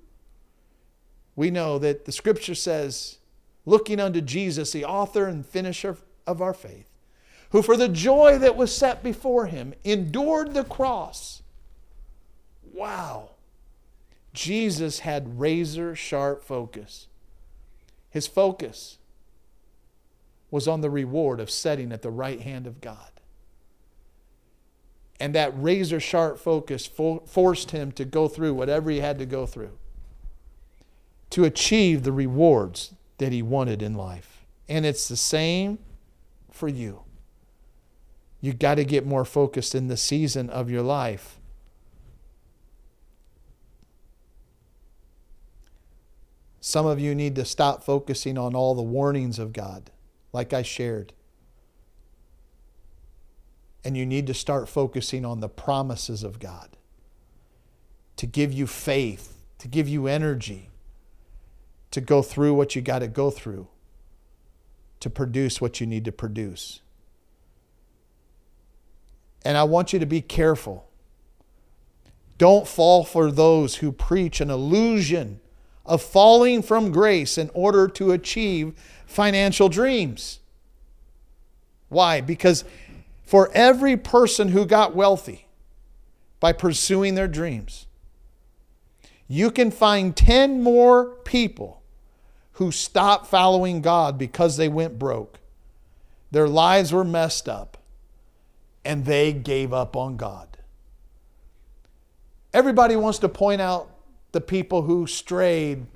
we 1.36 1.50
know 1.50 1.78
that 1.78 2.04
the 2.04 2.12
scripture 2.12 2.54
says, 2.54 3.16
looking 3.64 3.98
unto 3.98 4.20
Jesus, 4.20 4.72
the 4.72 4.84
author 4.84 5.26
and 5.26 5.46
finisher 5.46 5.96
of 6.26 6.42
our 6.42 6.52
faith, 6.52 6.90
who 7.48 7.62
for 7.62 7.78
the 7.78 7.88
joy 7.88 8.36
that 8.36 8.56
was 8.56 8.76
set 8.76 9.02
before 9.02 9.46
him 9.46 9.72
endured 9.84 10.52
the 10.52 10.64
cross. 10.64 11.42
Wow. 12.74 13.30
Jesus 14.34 14.98
had 14.98 15.40
razor 15.40 15.94
sharp 15.94 16.42
focus. 16.42 17.06
His 18.10 18.26
focus 18.26 18.98
was 20.50 20.68
on 20.68 20.82
the 20.82 20.90
reward 20.90 21.40
of 21.40 21.50
setting 21.50 21.92
at 21.92 22.02
the 22.02 22.10
right 22.10 22.40
hand 22.40 22.66
of 22.66 22.80
God. 22.80 23.10
And 25.18 25.34
that 25.34 25.52
razor 25.56 26.00
sharp 26.00 26.38
focus 26.38 26.84
fo- 26.84 27.22
forced 27.26 27.70
him 27.70 27.92
to 27.92 28.04
go 28.04 28.28
through 28.28 28.54
whatever 28.54 28.90
he 28.90 29.00
had 29.00 29.18
to 29.20 29.26
go 29.26 29.46
through 29.46 29.78
to 31.30 31.44
achieve 31.44 32.02
the 32.02 32.12
rewards 32.12 32.94
that 33.18 33.32
he 33.32 33.42
wanted 33.42 33.82
in 33.82 33.94
life. 33.94 34.44
And 34.68 34.84
it's 34.84 35.08
the 35.08 35.16
same 35.16 35.78
for 36.50 36.68
you. 36.68 37.02
You've 38.40 38.58
got 38.58 38.76
to 38.76 38.84
get 38.84 39.06
more 39.06 39.24
focused 39.24 39.74
in 39.74 39.88
the 39.88 39.96
season 39.96 40.50
of 40.50 40.70
your 40.70 40.82
life 40.82 41.38
Some 46.66 46.86
of 46.86 46.98
you 46.98 47.14
need 47.14 47.34
to 47.34 47.44
stop 47.44 47.84
focusing 47.84 48.38
on 48.38 48.54
all 48.54 48.74
the 48.74 48.80
warnings 48.80 49.38
of 49.38 49.52
God, 49.52 49.90
like 50.32 50.54
I 50.54 50.62
shared. 50.62 51.12
And 53.84 53.98
you 53.98 54.06
need 54.06 54.26
to 54.28 54.32
start 54.32 54.66
focusing 54.66 55.26
on 55.26 55.40
the 55.40 55.48
promises 55.50 56.22
of 56.22 56.38
God 56.38 56.78
to 58.16 58.24
give 58.24 58.50
you 58.50 58.66
faith, 58.66 59.36
to 59.58 59.68
give 59.68 59.86
you 59.86 60.06
energy, 60.06 60.70
to 61.90 62.00
go 62.00 62.22
through 62.22 62.54
what 62.54 62.74
you 62.74 62.80
got 62.80 63.00
to 63.00 63.08
go 63.08 63.30
through, 63.30 63.68
to 65.00 65.10
produce 65.10 65.60
what 65.60 65.82
you 65.82 65.86
need 65.86 66.06
to 66.06 66.12
produce. 66.12 66.80
And 69.44 69.58
I 69.58 69.64
want 69.64 69.92
you 69.92 69.98
to 69.98 70.06
be 70.06 70.22
careful. 70.22 70.88
Don't 72.38 72.66
fall 72.66 73.04
for 73.04 73.30
those 73.30 73.76
who 73.76 73.92
preach 73.92 74.40
an 74.40 74.48
illusion 74.48 75.40
of 75.86 76.02
falling 76.02 76.62
from 76.62 76.92
grace 76.92 77.36
in 77.36 77.50
order 77.54 77.88
to 77.88 78.12
achieve 78.12 78.74
financial 79.06 79.68
dreams. 79.68 80.40
Why? 81.88 82.20
Because 82.20 82.64
for 83.22 83.50
every 83.52 83.96
person 83.96 84.48
who 84.48 84.66
got 84.66 84.94
wealthy 84.94 85.46
by 86.40 86.52
pursuing 86.52 87.14
their 87.14 87.28
dreams, 87.28 87.86
you 89.28 89.50
can 89.50 89.70
find 89.70 90.16
10 90.16 90.62
more 90.62 91.06
people 91.24 91.82
who 92.52 92.70
stopped 92.70 93.26
following 93.26 93.80
God 93.80 94.18
because 94.18 94.56
they 94.56 94.68
went 94.68 94.98
broke. 94.98 95.40
Their 96.30 96.48
lives 96.48 96.92
were 96.92 97.04
messed 97.04 97.48
up 97.48 97.78
and 98.84 99.04
they 99.04 99.32
gave 99.32 99.72
up 99.72 99.96
on 99.96 100.16
God. 100.16 100.58
Everybody 102.52 102.96
wants 102.96 103.18
to 103.20 103.28
point 103.28 103.60
out 103.60 103.90
the 104.34 104.40
people 104.40 104.82
who 104.82 105.06
strayed 105.06 105.86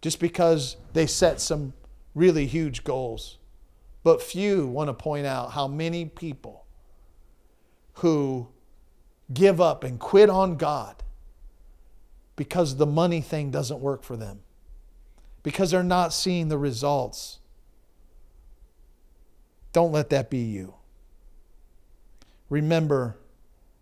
just 0.00 0.18
because 0.18 0.78
they 0.94 1.06
set 1.06 1.38
some 1.38 1.74
really 2.14 2.46
huge 2.46 2.82
goals. 2.82 3.36
But 4.02 4.22
few 4.22 4.66
want 4.66 4.88
to 4.88 4.94
point 4.94 5.26
out 5.26 5.52
how 5.52 5.68
many 5.68 6.06
people 6.06 6.64
who 7.96 8.48
give 9.34 9.60
up 9.60 9.84
and 9.84 10.00
quit 10.00 10.30
on 10.30 10.56
God 10.56 11.02
because 12.36 12.76
the 12.76 12.86
money 12.86 13.20
thing 13.20 13.50
doesn't 13.50 13.80
work 13.80 14.02
for 14.02 14.16
them, 14.16 14.40
because 15.42 15.70
they're 15.70 15.82
not 15.82 16.14
seeing 16.14 16.48
the 16.48 16.56
results. 16.56 17.38
Don't 19.74 19.92
let 19.92 20.08
that 20.08 20.30
be 20.30 20.38
you. 20.38 20.72
Remember, 22.48 23.18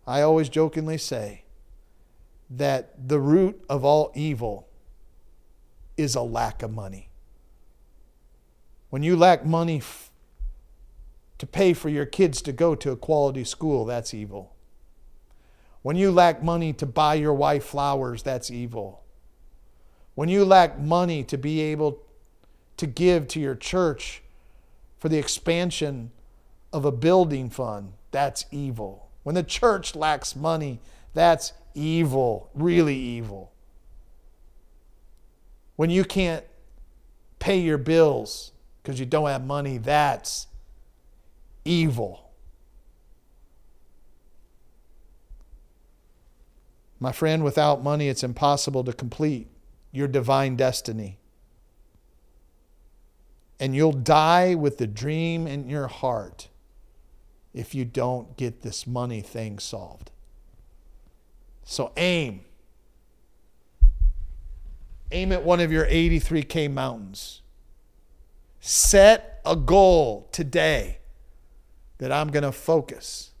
I 0.05 0.21
always 0.23 0.49
jokingly 0.49 0.97
say 0.97 1.45
that 2.51 3.07
the 3.07 3.19
root 3.19 3.63
of 3.69 3.85
all 3.85 4.11
evil 4.13 4.67
is 5.95 6.15
a 6.15 6.21
lack 6.21 6.61
of 6.61 6.71
money. 6.71 7.09
When 8.89 9.03
you 9.03 9.15
lack 9.15 9.45
money 9.45 9.77
f- 9.77 10.11
to 11.37 11.47
pay 11.47 11.73
for 11.73 11.87
your 11.87 12.05
kids 12.05 12.41
to 12.43 12.51
go 12.51 12.75
to 12.75 12.91
a 12.91 12.97
quality 12.97 13.45
school, 13.45 13.85
that's 13.85 14.13
evil. 14.13 14.53
When 15.81 15.95
you 15.95 16.11
lack 16.11 16.43
money 16.43 16.73
to 16.73 16.85
buy 16.85 17.15
your 17.15 17.33
wife 17.33 17.63
flowers, 17.63 18.21
that's 18.21 18.51
evil. 18.51 19.03
When 20.13 20.27
you 20.27 20.43
lack 20.43 20.77
money 20.77 21.23
to 21.23 21.37
be 21.37 21.61
able 21.61 22.03
to 22.77 22.85
give 22.85 23.27
to 23.29 23.39
your 23.39 23.55
church 23.55 24.21
for 24.99 25.07
the 25.07 25.17
expansion 25.17 26.11
of 26.73 26.83
a 26.83 26.91
building 26.91 27.49
fund, 27.49 27.93
that's 28.11 28.45
evil. 28.51 29.09
When 29.23 29.35
the 29.35 29.43
church 29.43 29.95
lacks 29.95 30.35
money, 30.35 30.81
that's 31.13 31.53
evil, 31.73 32.49
really 32.53 32.95
evil. 32.95 33.51
When 35.75 35.89
you 35.89 36.03
can't 36.03 36.45
pay 37.39 37.59
your 37.59 37.77
bills 37.77 38.51
because 38.81 38.99
you 38.99 39.05
don't 39.05 39.27
have 39.27 39.43
money, 39.43 39.77
that's 39.77 40.47
evil. 41.65 42.31
My 46.99 47.11
friend, 47.11 47.43
without 47.43 47.83
money, 47.83 48.09
it's 48.09 48.23
impossible 48.23 48.83
to 48.83 48.93
complete 48.93 49.47
your 49.91 50.07
divine 50.07 50.55
destiny. 50.55 51.17
And 53.59 53.75
you'll 53.75 53.91
die 53.91 54.53
with 54.53 54.77
the 54.77 54.85
dream 54.85 55.47
in 55.47 55.67
your 55.67 55.87
heart 55.87 56.49
if 57.53 57.73
you 57.73 57.85
don't 57.85 58.37
get 58.37 58.61
this 58.61 58.85
money 58.85 59.21
thing 59.21 59.57
solved. 59.57 60.10
So 61.63 61.91
aim. 61.97 62.41
Aim 65.11 65.31
at 65.31 65.43
one 65.43 65.59
of 65.59 65.71
your 65.71 65.85
83K 65.85 66.71
mountains. 66.71 67.41
Set 68.59 69.41
a 69.45 69.55
goal 69.55 70.29
today 70.31 70.99
that 71.97 72.11
I'm 72.11 72.29
going 72.29 72.43
to 72.43 72.51
focus 72.51 73.31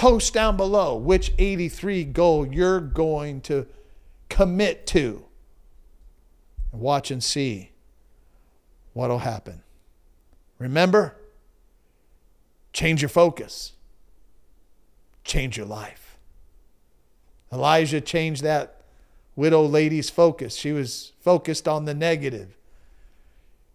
Post 0.00 0.32
down 0.32 0.56
below 0.56 0.96
which 0.96 1.34
83 1.36 2.04
goal 2.04 2.46
you're 2.46 2.80
going 2.80 3.42
to 3.42 3.66
commit 4.30 4.86
to. 4.86 5.26
Watch 6.72 7.10
and 7.10 7.22
see 7.22 7.72
what'll 8.94 9.18
happen. 9.18 9.62
Remember, 10.58 11.18
change 12.72 13.02
your 13.02 13.10
focus, 13.10 13.74
change 15.22 15.58
your 15.58 15.66
life. 15.66 16.09
Elijah 17.52 18.00
changed 18.00 18.42
that 18.42 18.82
widow 19.36 19.64
lady's 19.64 20.10
focus. 20.10 20.54
She 20.54 20.72
was 20.72 21.12
focused 21.20 21.66
on 21.66 21.84
the 21.84 21.94
negative. 21.94 22.56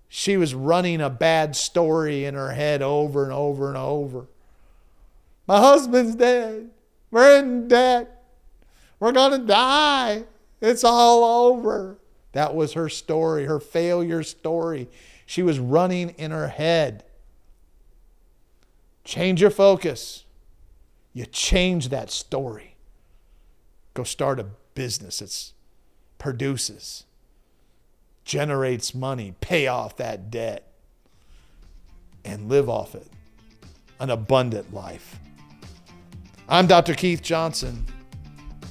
She 0.08 0.38
was 0.38 0.54
running 0.54 1.02
a 1.02 1.10
bad 1.10 1.56
story 1.56 2.26
in 2.26 2.36
her 2.36 2.52
head 2.52 2.82
over 2.82 3.24
and 3.24 3.34
over 3.34 3.68
and 3.68 3.78
over. 3.78 4.28
My 5.48 5.60
husband's 5.60 6.16
dead. 6.16 6.70
We're 7.12 7.40
in 7.40 7.68
debt. 7.68 8.24
We're 9.00 9.12
going 9.12 9.40
to 9.40 9.46
die. 9.46 10.24
It's 10.62 10.84
all 10.84 11.50
over. 11.50 11.98
That 12.32 12.56
was 12.56 12.74
her 12.74 12.90
story, 12.90 13.46
her 13.46 13.60
failure 13.60 14.24
story. 14.24 14.90
She 15.26 15.44
was 15.44 15.60
running 15.60 16.10
in 16.12 16.32
her 16.32 16.48
head. 16.48 17.04
Change 19.04 19.42
your 19.42 19.52
focus. 19.52 20.26
You 21.14 21.26
change 21.26 21.90
that 21.90 22.12
story. 22.12 22.75
Go 23.96 24.04
start 24.04 24.40
a 24.40 24.46
business 24.76 25.20
that 25.20 25.54
produces, 26.18 27.06
generates 28.26 28.94
money, 28.94 29.34
pay 29.40 29.68
off 29.68 29.96
that 29.98 30.30
debt, 30.30 30.68
and 32.26 32.50
live 32.50 32.70
off 32.70 32.94
it. 32.94 33.08
An 34.00 34.10
abundant 34.10 34.74
life. 34.74 35.18
I'm 36.50 36.68
Dr. 36.68 36.94
Keith 36.94 37.22
Johnson. 37.22 37.86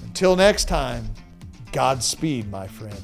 Until 0.03 0.37
next 0.37 0.67
time, 0.67 1.09
Godspeed, 1.73 2.51
my 2.51 2.67
friend. 2.67 3.01